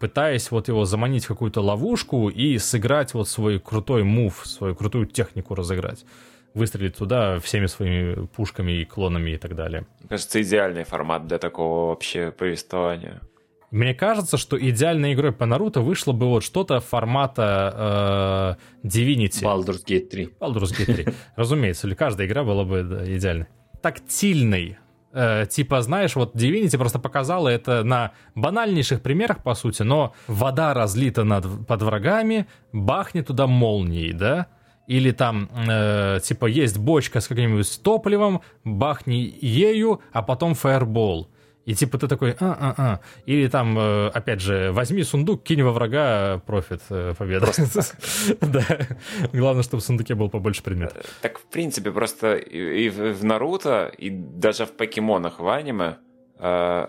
[0.00, 5.06] пытаясь вот его заманить в какую-то ловушку и сыграть вот свой крутой мув, свою крутую
[5.06, 6.04] технику разыграть.
[6.54, 9.86] выстрелить туда всеми своими пушками и клонами и так далее.
[10.00, 13.20] Мне кажется, идеальный формат для такого вообще повествования.
[13.72, 19.42] Мне кажется, что идеальной игрой по Наруто вышло бы вот что-то формата э, Divinity.
[19.42, 20.28] Baldur's Gate 3.
[20.38, 21.06] Baldur's Gate 3.
[21.36, 23.46] Разумеется, или каждая игра была бы да, идеальной.
[23.80, 24.76] Тактильной.
[25.14, 30.72] Э, типа, знаешь, вот Divinity просто показала это на банальнейших примерах, по сути, но вода
[30.74, 34.46] разлита над, под врагами, бахнет туда молнией, да?
[34.86, 41.28] Или там, э, типа, есть бочка с каким-нибудь топливом, бахни ею, а потом фаербол.
[41.64, 43.00] И типа ты такой, а-а-а.
[43.26, 47.52] Или там, э, опять же, возьми сундук, кинь во врага, профит, э, победа.
[48.40, 48.64] Да.
[49.32, 50.98] Главное, чтобы в сундуке был побольше предметов.
[50.98, 55.96] Э, так, в принципе, просто и в Наруто, и даже в покемонах в аниме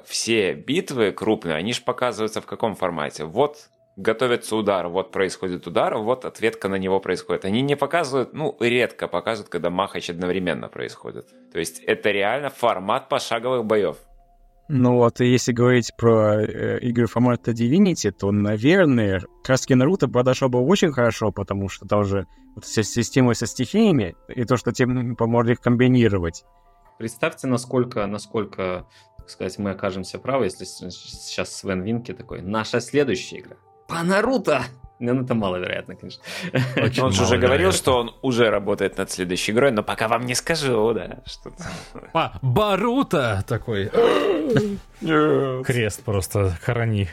[0.07, 3.25] все битвы крупные, они же показываются в каком формате?
[3.25, 7.45] Вот готовится удар, вот происходит удар, вот ответка на него происходит.
[7.45, 11.27] Они не показывают, ну, редко показывают, когда махач одновременно происходит.
[11.51, 13.97] То есть это реально формат пошаговых боев.
[14.75, 20.61] Ну вот, если говорить про э, игры формата Divinity, то, наверное, краски Наруто подошел бы
[20.61, 25.13] очень хорошо, потому что там уже вот вся система со стихиями, и то, что тебе
[25.13, 26.43] поможет их комбинировать.
[26.97, 28.87] Представьте, насколько, насколько,
[29.19, 33.57] так сказать, мы окажемся правы, если сейчас Свен Винки такой, наша следующая игра.
[33.87, 34.63] По Наруто!
[34.99, 36.23] Ну, это маловероятно, конечно.
[36.77, 40.25] Очень он же уже говорил, что он уже работает над следующей игрой, но пока вам
[40.25, 41.63] не скажу, да, что-то.
[42.13, 43.91] А, Барута такой.
[45.63, 47.09] Крест просто хорони.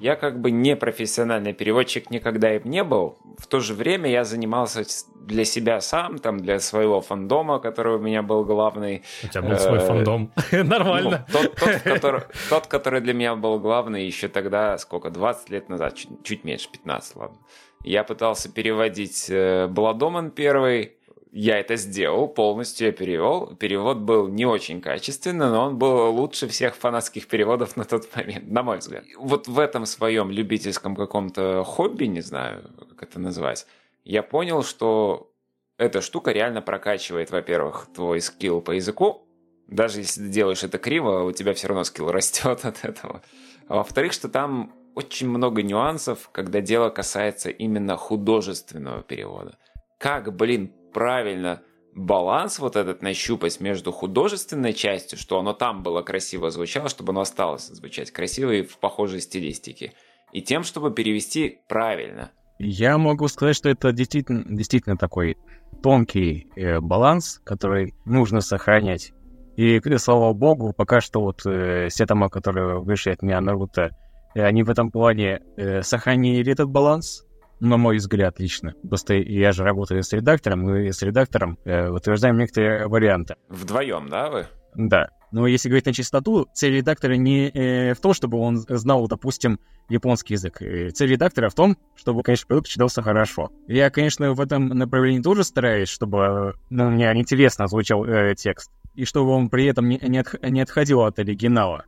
[0.00, 3.18] Я как бы не профессиональный переводчик никогда им не был.
[3.36, 4.84] В то же время я занимался
[5.20, 9.02] для себя сам, там, для своего фандома, который у меня был главный.
[9.24, 10.32] У тебя был свой э, фандом.
[10.52, 11.26] Нормально.
[11.32, 16.10] Ну, тот, тот, который, для меня был главный еще тогда, сколько, 20 лет назад, чуть,
[16.22, 17.38] чуть меньше, 15, ладно.
[17.82, 19.30] Я пытался переводить
[19.70, 20.97] Бладоман первый,
[21.32, 23.54] я это сделал, полностью я перевел.
[23.56, 28.50] Перевод был не очень качественный, но он был лучше всех фанатских переводов на тот момент,
[28.50, 29.04] на мой взгляд.
[29.16, 33.66] Вот в этом своем любительском каком-то хобби, не знаю, как это назвать,
[34.04, 35.32] я понял, что
[35.76, 39.26] эта штука реально прокачивает, во-первых, твой скилл по языку.
[39.68, 43.22] Даже если ты делаешь это криво, у тебя все равно скилл растет от этого.
[43.68, 49.58] А во-вторых, что там очень много нюансов, когда дело касается именно художественного перевода.
[49.98, 51.62] Как, блин, правильно
[51.94, 57.22] баланс вот этот нащупать между художественной частью, что оно там было красиво звучало, чтобы оно
[57.22, 59.92] осталось звучать красиво и в похожей стилистике,
[60.32, 62.30] и тем, чтобы перевести правильно.
[62.58, 65.36] Я могу сказать, что это действительно, действительно такой
[65.82, 69.12] тонкий э, баланс, который нужно сохранять.
[69.56, 73.90] И, слава богу, пока что вот э, Сетама, которые вышли от меня Наруто,
[74.34, 77.24] э, они в этом плане э, сохранили этот баланс,
[77.60, 78.74] на мой взгляд, лично.
[78.88, 83.36] Просто я же работаю с редактором, и с редактором э, утверждаем некоторые варианты.
[83.48, 84.46] Вдвоем, да, вы?
[84.74, 85.08] Да.
[85.30, 89.60] Но если говорить на чистоту, цель редактора не э, в том, чтобы он знал, допустим,
[89.88, 90.62] японский язык.
[90.62, 93.50] Э, цель редактора в том, чтобы, конечно, продукт читался хорошо.
[93.66, 98.70] Я, конечно, в этом направлении тоже стараюсь, чтобы ну, мне интересно звучал э, текст.
[98.94, 101.84] И чтобы он при этом не, не, от, не отходил от оригинала.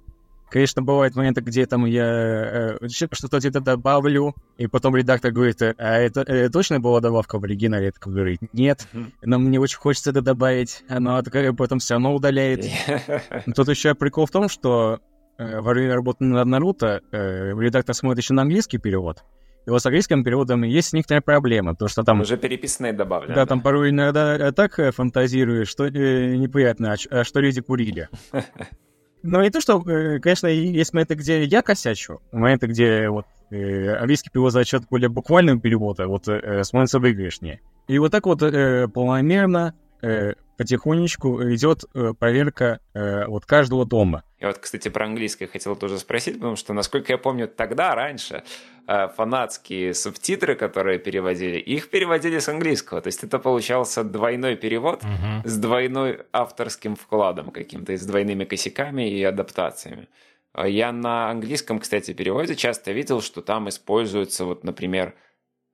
[0.51, 5.72] Конечно, бывают моменты, где там я э, что-то где-то добавлю, и потом редактор говорит, а
[5.78, 7.86] это э, точно была добавка в оригинале?
[7.86, 8.88] Я такой говорю, нет,
[9.22, 11.22] но мне очень хочется это добавить, но
[11.57, 12.66] потом все равно удаляет.
[13.55, 14.98] Тут еще прикол в том, что
[15.38, 19.22] э, во время работы над Наруто э, редактор смотрит еще на английский перевод,
[19.66, 22.22] и вот с английским переводом есть некоторая проблема, потому что там...
[22.22, 23.36] Уже переписанные добавлены.
[23.36, 28.09] Да, там порой иногда так фантазируешь, что э, неприятно, а, а что люди курили.
[29.22, 33.94] Ну, не то, что, э, конечно, есть моменты, где я косячу, моменты, где вот э,
[33.96, 37.60] английский перевод за счет более буквального перевода вот э, смотрится выигрышнее.
[37.86, 44.24] И вот так вот э, полномерно э, потихонечку идет э, проверка э, вот каждого дома.
[44.38, 48.42] Я вот, кстати, про английское хотел тоже спросить, потому что, насколько я помню, тогда, раньше,
[48.86, 53.00] э, фанатские субтитры, которые переводили, их переводили с английского.
[53.00, 55.48] То есть это получался двойной перевод угу.
[55.48, 60.08] с двойной авторским вкладом каким-то, с двойными косяками и адаптациями.
[60.52, 65.14] А я на английском, кстати, переводе часто видел, что там используются, вот, например,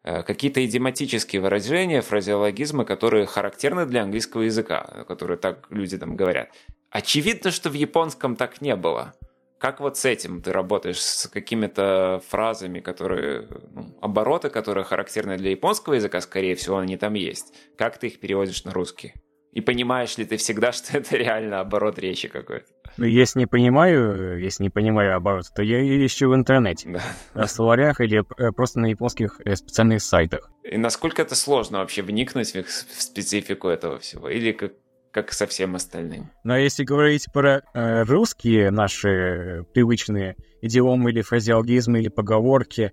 [0.06, 6.50] какие-то идиоматические выражения, фразеологизмы, которые характерны для английского языка, которые так люди там говорят.
[6.90, 9.14] Очевидно, что в японском так не было.
[9.58, 15.50] Как вот с этим ты работаешь, с какими-то фразами, которые, ну, обороты, которые характерны для
[15.50, 17.54] японского языка, скорее всего, они там есть.
[17.76, 19.14] Как ты их переводишь на русский?
[19.52, 22.66] И понимаешь ли ты всегда, что это реально оборот речи какой-то?
[22.98, 26.88] Если не понимаю, если не понимаю оборот, то я ищу в интернете.
[26.88, 27.02] Да.
[27.34, 30.50] На словарях или э, просто на японских э, специальных сайтах.
[30.62, 34.28] И насколько это сложно вообще вникнуть в, специфику этого всего?
[34.28, 34.72] Или как,
[35.12, 36.30] как со всем остальным?
[36.44, 42.92] Но если говорить про э, русские наши э, привычные идиомы или фразеологизмы или поговорки,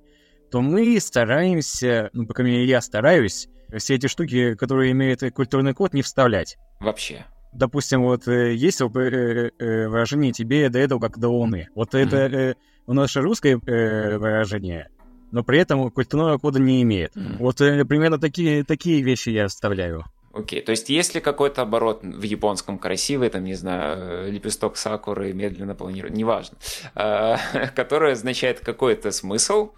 [0.52, 3.48] то мы стараемся, ну, по крайней мере, я стараюсь,
[3.78, 6.58] все эти штуки, которые имеют э, культурный код, не вставлять.
[6.80, 7.26] Вообще.
[7.54, 11.70] Допустим, вот э, есть э, э, выражение «тебе до этого как до луны».
[11.76, 12.56] Вот это
[12.88, 14.90] у нас же русское выражение,
[15.32, 17.14] но при этом культурного кода не имеет.
[17.16, 20.04] Вот примерно такие, такие вещи я вставляю.
[20.34, 25.32] Окей, то есть есть ли какой-то оборот в японском красивый, там, не знаю, лепесток сакуры
[25.32, 26.58] медленно планирует, неважно,
[26.96, 27.38] э,
[27.76, 29.74] который означает какой-то смысл,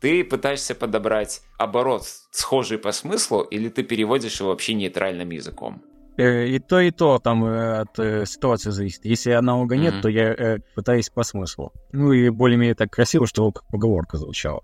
[0.00, 5.82] ты пытаешься подобрать оборот схожий по смыслу, или ты переводишь его вообще нейтральным языком?
[6.18, 9.04] Э, И то, и то там э, от э, ситуации зависит.
[9.04, 10.02] Если аналога нет, Мгм.
[10.02, 11.72] то я э, пытаюсь по смыслу.
[11.92, 14.62] Ну и более-менее так красиво, что как поговорка звучала.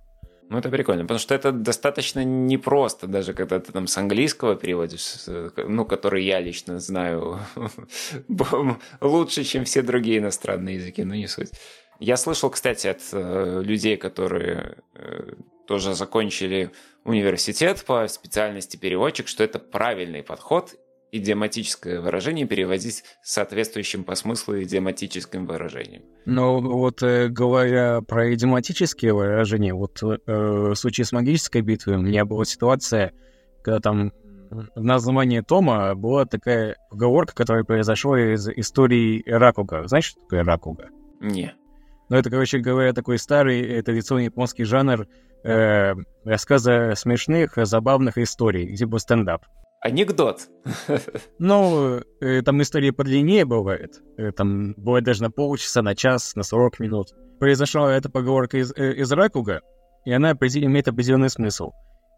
[0.50, 5.02] Ну, это прикольно, потому что это достаточно непросто, даже когда ты там с английского переводишь,
[5.02, 7.38] с, ну, который я лично знаю
[9.00, 11.50] лучше, чем все другие иностранные языки, но не суть.
[12.00, 15.32] Я слышал, кстати, от э, людей, которые э,
[15.66, 16.70] тоже закончили
[17.04, 20.74] университет по специальности переводчик, что это правильный подход
[21.12, 26.02] идиоматическое выражение переводить соответствующим по смыслу идиоматическим выражением.
[26.26, 32.02] Но вот э, говоря про идиоматические выражения, вот э, в случае с магической битвой у
[32.02, 33.12] меня была ситуация,
[33.62, 34.12] когда там
[34.50, 39.86] в названии Тома была такая поговорка, которая произошла из истории Ракуга.
[39.86, 40.88] Знаешь, что такое Ракуга?
[41.20, 41.54] Не.
[42.08, 45.06] Ну, это, короче говоря, такой старый традиционный японский жанр
[45.44, 45.94] э,
[46.24, 49.44] рассказа смешных, забавных историй, типа стендап.
[49.80, 50.48] Анекдот.
[51.38, 54.00] Ну, э, там истории подлиннее бывает.
[54.16, 57.08] Э, там бывает даже на полчаса, на час, на 40 минут.
[57.38, 59.60] Произошла эта поговорка из, э, из Ракуга,
[60.04, 61.70] и она имеет определенный смысл.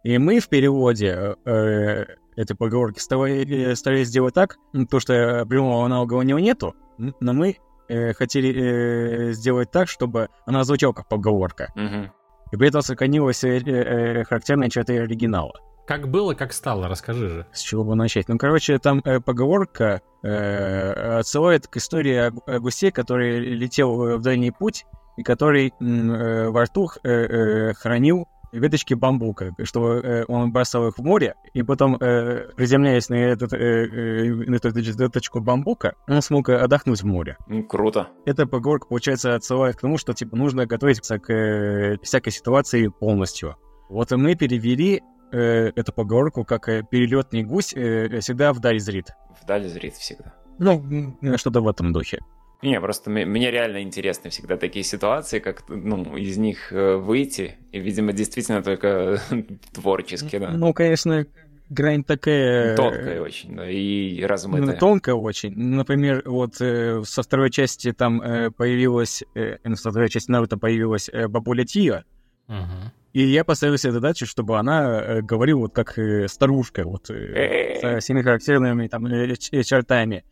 [0.02, 2.04] И мы в переводе э,
[2.36, 4.56] этой поговорки старались, старались сделать так,
[4.90, 7.56] то, что прямого аналога у него нету, но мы
[7.88, 11.70] э, хотели э, сделать так, чтобы она звучала как поговорка.
[11.74, 12.12] Мгм.
[12.52, 15.52] И при этом сохранилась э, э, характерные черты оригинала.
[15.86, 17.46] Как было, как стало, расскажи же.
[17.52, 18.28] С чего бы начать?
[18.28, 24.16] Ну, короче, там э, поговорка э, отсылает к истории о, о гусе, который летел э,
[24.16, 30.24] в дальний путь и который э, во рту э, э, хранил веточки бамбука, чтобы э,
[30.26, 34.70] он бросал их в море, и потом, э, приземляясь на, этот, э, э, на эту
[34.70, 37.36] веточку бамбука, он смог отдохнуть в море.
[37.46, 38.08] Ну, круто.
[38.26, 43.56] Эта поговорка, получается, отсылает к тому, что, типа, нужно готовиться к э, всякой ситуации полностью.
[43.88, 45.02] Вот и мы перевели
[45.32, 49.06] э, эту поговорку как э, перелетный гусь э, всегда вдаль зрит.
[49.42, 50.34] Вдали зрит всегда.
[50.58, 52.18] Ну, что-то в этом духе.
[52.62, 57.56] Не, просто мне, реально интересны всегда такие ситуации, как ну, из них э, выйти.
[57.72, 59.18] И, видимо, действительно только
[59.72, 60.50] творчески, да.
[60.50, 61.24] Ну, конечно,
[61.70, 62.74] грань такая...
[62.74, 64.76] э, Тонкая очень, да, и ну, размытая.
[64.76, 65.54] тонкая очень.
[65.56, 70.58] Например, вот э, со второй части там э, появилась, э, ну, со второй части Наруто
[70.58, 72.04] появилась э, бабуля Тия,
[72.46, 72.92] Мгм.
[73.12, 77.78] И я поставил себе задачу, чтобы она э, говорила вот как э, старушка, вот э,
[77.80, 80.24] со всеми характерными там чертами.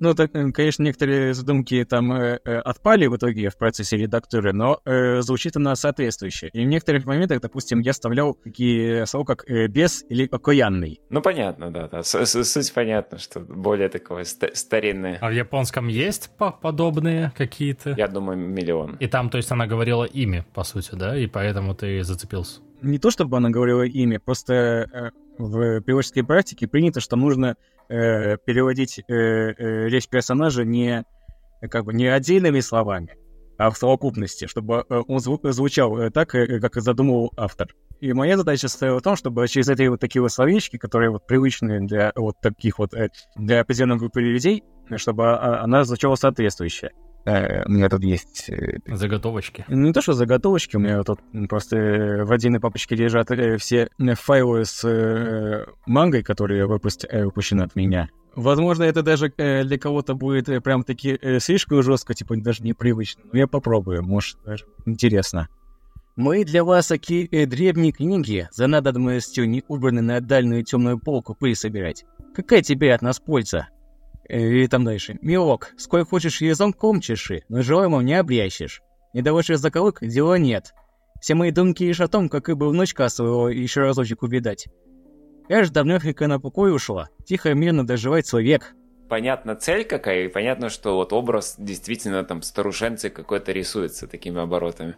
[0.00, 4.80] Ну, так, конечно, некоторые задумки там э, э, отпали в итоге в процессе редактуры, но
[4.84, 6.50] э, звучит она соответствующе.
[6.52, 11.00] И в некоторых моментах, допустим, я вставлял такие слова, как э, «без» или «окаянный».
[11.10, 12.02] Ну, понятно, да, да.
[12.02, 15.18] С- с- Суть понятна, что более такое ста- старинное.
[15.20, 17.94] А в японском есть по- подобные какие-то?
[17.96, 18.96] Я думаю, миллион.
[19.00, 21.16] И там, то есть, она говорила ими, по сути, да?
[21.16, 22.60] И поэтому ты зацепился.
[22.82, 27.56] Не то, чтобы она говорила имя, просто э, в переводческой практике принято, что нужно
[27.88, 31.04] э, переводить э, э, речь персонажа не,
[31.70, 33.16] как бы, не отдельными словами,
[33.56, 37.68] а в совокупности, чтобы э, он зву- звучал э, так, как задумывал автор.
[38.00, 41.26] И моя задача состояла в том, чтобы через эти вот такие вот словечки, которые вот
[41.26, 42.92] привычны для вот таких вот,
[43.34, 44.62] для определенной группы людей,
[44.96, 46.90] чтобы а, она звучала соответствующе.
[47.28, 49.64] Э, У меня тут есть э, Заготовочки.
[49.68, 53.88] ну, Не то, что заготовочки, у меня тут просто в отдельной папочке лежат э, все
[54.14, 58.08] файлы с мангой, которые выпущены от меня.
[58.34, 63.24] Возможно, это даже для кого-то будет прям таки э, слишком жестко, типа даже непривычно.
[63.30, 65.48] Но я попробую, может, даже интересно.
[66.16, 71.54] Мы для вас такие древние книги за надобностью не убраны на дальнюю темную полку пыль
[71.54, 72.06] собирать.
[72.34, 73.68] Какая тебе от нас польза?
[74.28, 75.18] Или там дальше.
[75.22, 78.82] Милок, сколь хочешь языком чеши, но желаемым не обрящешь.
[79.14, 80.74] Не даваешь заколок, дела нет.
[81.20, 84.68] Все мои думки лишь о том, как и бы внучка своего еще разочек увидать.
[85.48, 88.74] Я ж давнёхонько на покой ушла, тихо и мирно доживает свой век.
[89.08, 94.96] понятна цель какая, и понятно, что вот образ действительно там старушенцы какой-то рисуется такими оборотами.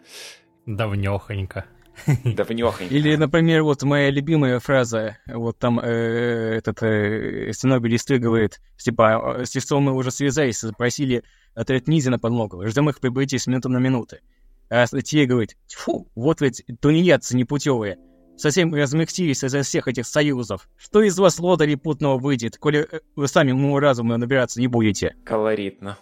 [0.67, 1.67] Давнёхонько.
[2.25, 2.95] Давнёхонько.
[2.95, 9.43] Или, например, вот моя любимая фраза, вот там э, этот э, Синобель Листы говорит, типа,
[9.45, 11.23] с Листом мы уже связались, запросили
[11.55, 14.21] отряд Низи на подмогу, ждем их прибытия с минуты на минуты.
[14.69, 17.99] А те говорит, фу, вот ведь тунеядцы непутевые,
[18.37, 20.69] совсем размягчились из-за всех этих союзов.
[20.77, 25.17] Что из вас лодыри путного выйдет, коли э, вы сами моего разума набираться не будете?
[25.25, 25.99] Колоритно.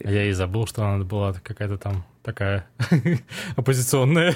[0.00, 2.66] Я и забыл, что она была какая-то там такая
[3.56, 4.34] оппозиционная.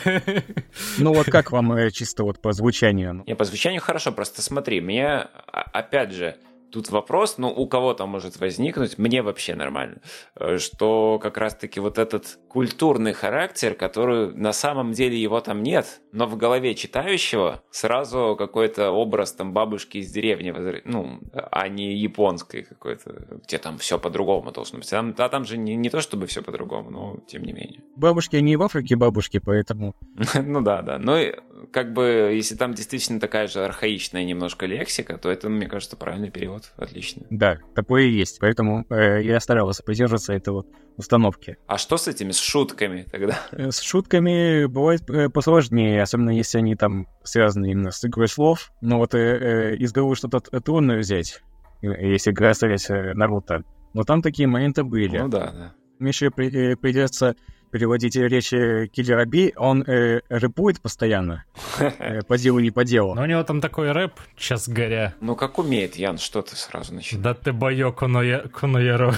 [0.99, 3.23] Ну вот как вам э, чисто вот по звучанию?
[3.27, 6.37] Не, по звучанию хорошо, просто смотри, мне, а, опять же,
[6.71, 10.01] Тут вопрос, ну, у кого-то может возникнуть, мне вообще нормально,
[10.35, 16.01] э, что как раз-таки вот этот культурный характер, который на самом деле его там нет,
[16.13, 20.55] но в голове читающего сразу какой-то образ там бабушки из деревни,
[20.85, 24.91] ну, а не японской какой-то, где там все по-другому должно быть.
[24.91, 27.83] Там, а там же не, не то, чтобы все по-другому, но тем не менее.
[27.97, 29.95] Бабушки, они в Африке бабушки, поэтому...
[30.47, 30.99] Ну да, да.
[30.99, 31.19] Но
[31.73, 36.31] как бы, если там действительно такая же архаичная немножко лексика, то это, мне кажется, правильный
[36.31, 37.23] перевод отлично.
[37.31, 41.57] Да, такое и есть, поэтому э, я старался придерживаться этой вот установки.
[41.67, 43.39] А что с этими, с шутками тогда?
[43.53, 48.73] Э, с шутками бывает э, посложнее, особенно если они там связаны именно с игрой слов.
[48.81, 51.43] Но вот э, э, из головы что-то трудно взять,
[51.83, 53.63] э, если касались э, Наруто.
[53.95, 55.19] Но там такие моменты были.
[55.19, 55.75] Ну да, да.
[55.99, 57.35] Э, придется
[57.77, 61.45] переводить речи Киллера Би, он э, рэпует постоянно.
[61.99, 63.15] Э, по делу, не по делу.
[63.15, 65.15] Но у него там такой рэп, час горя.
[65.21, 67.23] Ну, как умеет Ян, что ты сразу начинаешь?
[67.23, 69.15] Да ты боё конояро.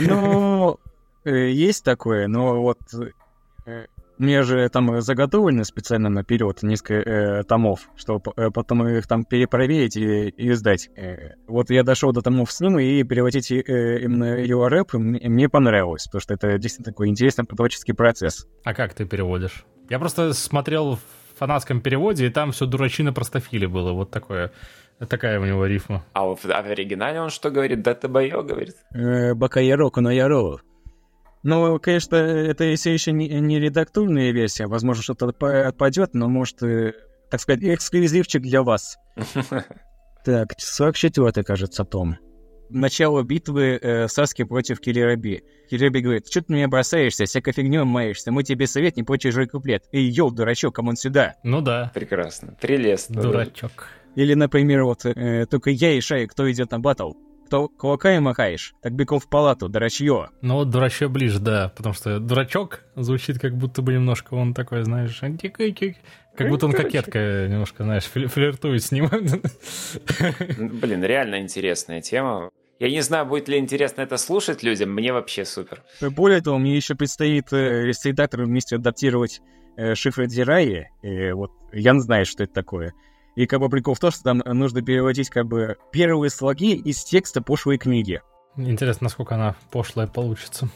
[0.00, 0.78] Ну,
[1.24, 2.78] э, есть такое, но вот
[3.66, 3.86] э,
[4.20, 9.96] мне же там заготовлены специально наперед несколько э, томов, чтобы э, потом их там перепроверить
[9.96, 10.90] и, и сдать.
[10.96, 13.62] Э, вот я дошел до томов с ним, и переводить э,
[14.02, 18.46] именно его рэп мне, мне понравилось, потому что это действительно такой интересный преподавательский процесс.
[18.64, 19.64] А как ты переводишь?
[19.88, 24.52] Я просто смотрел в фанатском переводе, и там все дурачина простофили было, вот такое.
[25.08, 26.04] Такая у него рифма.
[26.12, 27.80] А в, а в оригинале он что говорит?
[27.80, 28.76] Да ты боё, говорит?
[28.94, 30.58] Э, Бакаяро, Конояро.
[31.42, 34.66] Ну, конечно, это все еще не, не редактурная версия.
[34.66, 36.92] Возможно, что-то отпадет, но может, э,
[37.30, 38.98] так сказать, эксклюзивчик для вас.
[40.22, 42.18] Так, 44 кажется, том.
[42.68, 45.42] Начало битвы э, Саски против Киллера Би.
[45.70, 49.22] Киллер Би говорит, что ты меня бросаешься, всякой фигней маешься, мы тебе совет, не прочь
[49.22, 49.84] чужой куплет.
[49.92, 51.36] Эй, yo, дурачок, come on сюда.
[51.42, 51.90] Ну да.
[51.94, 53.22] Прекрасно, прелестно.
[53.22, 53.88] Дурачок.
[54.14, 57.12] Или, например, вот, э, только я и Шай, кто идет на батл
[57.50, 60.28] кто кулаками махаешь, так бегом в палату, дурачье.
[60.40, 64.84] Ну вот дурачье ближе, да, потому что дурачок звучит как будто бы немножко он такой,
[64.84, 69.08] знаешь, как будто он кокетка немножко, знаешь, флиртует с ним.
[70.80, 72.50] Блин, реально интересная тема.
[72.78, 75.82] Я не знаю, будет ли интересно это слушать людям, мне вообще супер.
[76.00, 79.40] Более того, мне еще предстоит э, с редактором вместе адаптировать
[79.76, 80.88] э, шифры Дзираи.
[81.02, 82.94] И вот я не знаю, что это такое.
[83.40, 87.02] И как бы прикол в том, что там нужно переводить как бы первые слоги из
[87.02, 88.20] текста пошлой книги.
[88.54, 90.68] Интересно, насколько она пошлая получится.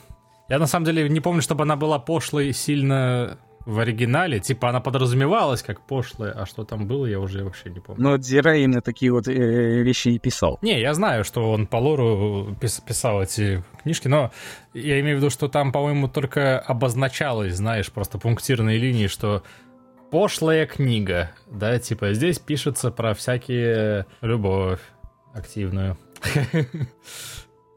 [0.49, 4.41] Я на самом деле не помню, чтобы она была пошлой сильно в оригинале.
[4.41, 8.03] Типа она подразумевалась как пошлая, а что там было, я уже вообще не помню.
[8.03, 10.59] Но Дира именно такие вот э, вещи и писал.
[10.63, 14.31] Не, я знаю, что он по лору пис писал эти книжки, но
[14.73, 19.43] я имею в виду, что там, по-моему, только обозначалось, знаешь, просто пунктирные линии, что
[20.11, 24.81] пошлая книга, да, типа здесь пишется про всякие любовь
[25.35, 25.97] активную.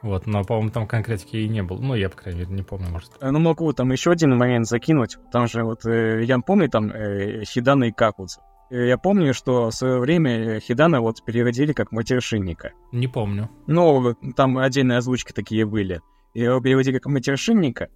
[0.04, 1.82] Вот, но, по-моему, там конкретики и не было.
[1.82, 3.10] Ну, я, по крайней мере, не помню, может.
[3.20, 5.18] Ну, могу там еще один момент закинуть.
[5.32, 8.40] Там же вот, э, я помню, там э, Хидана и Какудзу.
[8.70, 12.74] Я помню, что в свое время Хидана вот переводили как матершинника.
[12.92, 13.50] Не помню.
[13.66, 16.02] Ну, там отдельные озвучки такие были.
[16.36, 17.90] Его переводили как матершинника, Э,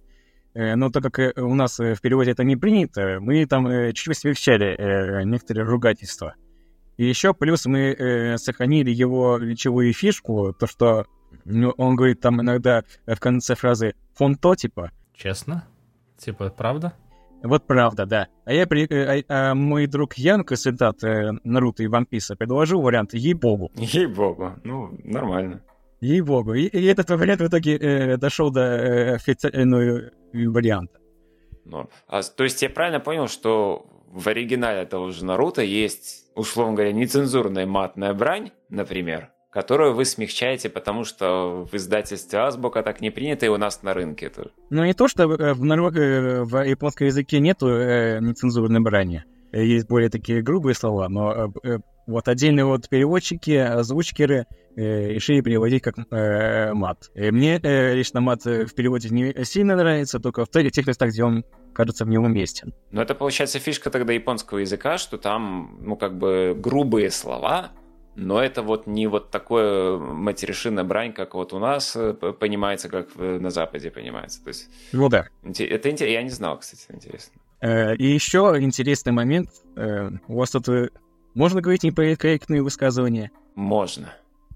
[0.54, 4.18] но так как э, у нас э, в переводе это не принято, мы там чуть-чуть
[4.18, 6.34] смягчали некоторые ругательства.
[6.96, 11.06] И еще плюс мы сохранили его речевую фишку, то что
[11.44, 14.90] ну, он говорит там иногда в конце фразы «фонто» типа.
[15.14, 15.66] Честно?
[16.18, 16.92] Типа, правда?
[17.42, 18.28] Вот правда, да.
[18.44, 18.86] А я при...
[18.86, 23.72] а, а мой друг Ян, консультант э, Наруто и Ван Писа, предложил вариант «Ей-богу».
[23.74, 25.62] Ей-богу, ну, нормально.
[26.02, 26.54] Ей-богу.
[26.54, 30.98] И, и этот вариант в итоге э, дошел до э, официального варианта.
[31.64, 36.74] Ну, а, то есть я правильно понял, что в оригинале того же Наруто есть, условно
[36.74, 43.10] говоря, нецензурная матная брань, например, которую вы смягчаете, потому что в издательстве Азбука так не
[43.10, 44.50] принято, и у нас на рынке тоже.
[44.70, 49.24] Ну, не то, что в, в, э, в японском языке нету э, нецензурной брани.
[49.52, 54.44] Есть более такие грубые слова, но э, э вот отдельные вот переводчики, озвучкеры э,
[54.76, 57.10] решили переводить как э, мат.
[57.14, 61.10] И мне э, лично мат э, в переводе не сильно нравится, только в тех местах,
[61.10, 61.44] где он
[61.74, 62.74] кажется в нем уместен.
[62.90, 67.72] Но это получается фишка тогда японского языка, что там, ну, как бы грубые слова,
[68.14, 73.16] но это вот не вот такое матершинная брань, как вот у нас э, понимается, как
[73.16, 74.42] на Западе понимается.
[74.42, 75.28] То есть, ну да.
[75.42, 76.12] Это интересно.
[76.12, 77.40] Я не знал, кстати, интересно.
[77.62, 79.50] Э, и еще интересный момент.
[79.76, 80.68] Э, у вас тут
[81.34, 83.30] можно говорить неполиткорректные высказывания?
[83.54, 84.12] Можно.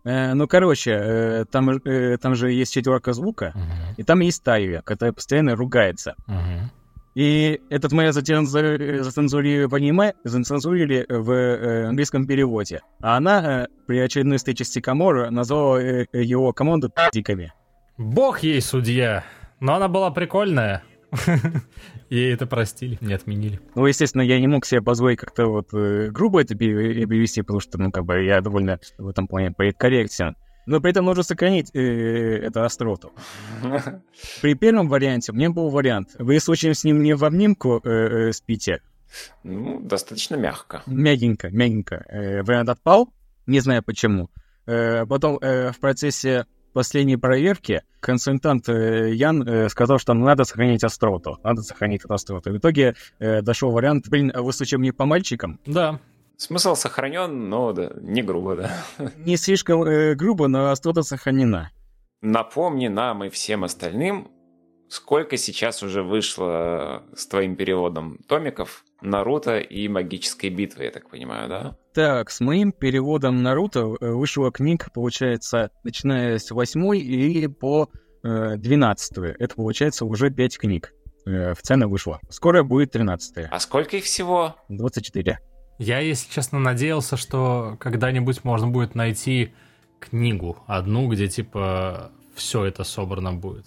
[0.09, 3.95] Ну, короче, там, там же есть четверка звука, uh-huh.
[3.97, 6.15] и там есть Тайвия, которая постоянно ругается.
[6.29, 6.71] Uh-huh.
[7.17, 12.83] И этот мы зацензурили в аниме, зацензурили в э, английском переводе.
[13.01, 17.55] А она э, при очередной встрече с Тикаморо назвала э, его команду диками.
[17.97, 19.25] Бог ей судья,
[19.61, 20.83] но она была прикольная.
[22.11, 23.61] Ей это простили, не отменили.
[23.75, 27.91] Ну, естественно, я не мог себе позволить как-то вот грубо это перевести, потому что, ну,
[27.91, 30.37] как бы я довольно в этом плане корректен
[30.67, 33.13] но при этом нужно сохранить э, эту остроту.
[34.43, 36.17] При первом варианте у меня был вариант.
[36.19, 38.83] Вы случаем с ним не в обнимку э, э, спите?
[39.45, 40.83] Ну, достаточно мягко.
[40.87, 42.05] Мягенько, мягенько.
[42.09, 43.09] Э, вариант отпал,
[43.47, 44.29] не знаю почему.
[44.67, 46.47] Э, потом э, в процессе
[46.77, 51.39] последней проверки консультант э, Ян э, сказал, что надо сохранить остроту.
[51.43, 52.51] Надо сохранить эту остроту.
[52.51, 55.59] В итоге э, дошел вариант, блин, а вы случаем не по мальчикам?
[55.65, 55.99] Да,
[56.37, 58.71] Смысл сохранен, но да, не грубо, да.
[59.25, 61.71] Не слишком э, грубо, но острота сохранена.
[62.21, 64.31] Напомни нам и всем остальным,
[64.91, 71.49] сколько сейчас уже вышло с твоим переводом томиков Наруто и магической битвы, я так понимаю,
[71.49, 71.77] да?
[71.93, 77.91] Так, с моим переводом Наруто э, вышло книг, получается, начиная с восьмой и по
[78.23, 79.37] э, двенадцатую.
[79.39, 80.95] Это получается уже пять книг.
[81.27, 82.21] Э, в цены вышло.
[82.31, 83.49] Скоро будет тринадцатая.
[83.51, 84.57] А сколько их всего?
[84.69, 85.41] Двадцать четыре.
[85.79, 89.53] Я, если честно, надеялся, что когда-нибудь можно будет найти
[90.01, 93.67] книгу одну, где типа все это собрано будет.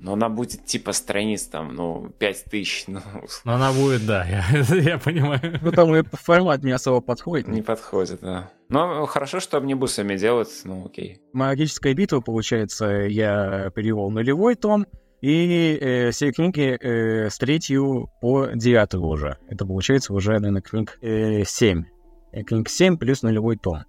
[0.00, 2.84] Но она будет типа страниц там, ну, пять тысяч.
[2.86, 3.00] Ну,
[3.44, 4.44] Но она будет, да, я,
[4.80, 5.58] я понимаю.
[5.60, 7.48] Ну, там формат не особо подходит.
[7.48, 8.50] Не подходит, да.
[8.68, 11.20] Но хорошо, что амнибусами делают, ну, окей.
[11.32, 14.86] Магическая битва, получается, я перевел нулевой том,
[15.20, 19.38] и э, все книги э, с третью по девятую уже.
[19.48, 21.84] Это получается уже, наверное, книг э, 7.
[22.32, 23.80] Э, книг 7 плюс нулевой том.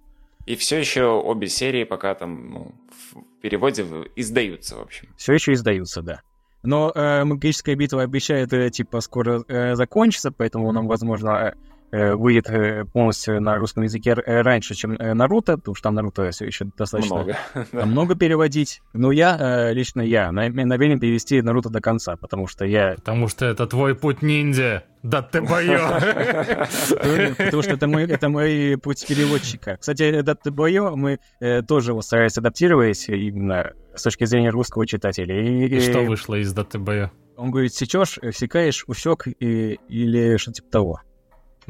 [0.50, 3.84] И все еще обе серии пока там ну, в переводе
[4.16, 5.08] издаются, в общем.
[5.16, 6.22] Все еще издаются, да.
[6.64, 11.54] Но э, магическая битва обещает, э, типа, скоро э, закончиться, поэтому нам, возможно, Э,
[11.90, 16.46] выйдет э, полностью на русском языке э, раньше, чем Наруто, потому что там Наруто все
[16.46, 17.36] еще достаточно много,
[17.72, 18.80] много переводить.
[18.92, 22.94] Но я, лично я, намерен перевести Наруто до конца, потому что я...
[22.96, 24.84] Потому что это твой путь ниндзя.
[25.02, 25.78] Да ты бою!
[27.38, 29.78] Потому что это мой, это мой путь переводчика.
[29.78, 31.18] Кстати, да ты бою мы
[31.66, 35.40] тоже его старались адаптировать именно с точки зрения русского читателя.
[35.40, 37.12] И, что вышло из ДТБ?
[37.36, 41.00] Он говорит, сечешь, всекаешь, усек и, или что-то типа того.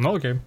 [0.01, 0.41] Ну окей.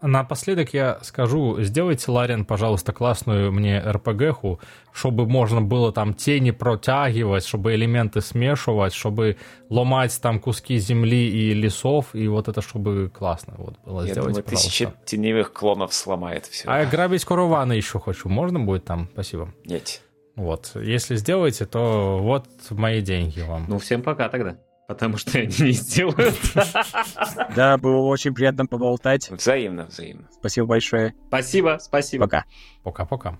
[0.00, 4.58] Напоследок я скажу, сделайте, Ларин, пожалуйста, классную мне РПГху,
[4.92, 9.36] чтобы можно было там тени протягивать, чтобы элементы смешивать, чтобы
[9.68, 14.02] ломать там куски земли и лесов, и вот это чтобы классно вот было.
[14.02, 16.68] Я сделайте, думаю, тысячи теневых клонов сломает все.
[16.68, 18.28] А грабить караваны еще хочу.
[18.28, 19.08] Можно будет там?
[19.12, 19.54] Спасибо.
[19.64, 20.02] Нет.
[20.34, 20.72] Вот.
[20.74, 23.66] Если сделаете, то вот мои деньги вам.
[23.68, 24.56] Ну, всем пока тогда
[24.94, 26.34] потому что они не сделают.
[27.56, 29.30] Да, было очень приятно поболтать.
[29.30, 30.28] Взаимно, взаимно.
[30.32, 31.14] Спасибо большое.
[31.28, 32.24] Спасибо, спасибо.
[32.24, 32.44] Пока.
[32.82, 33.38] Пока-пока.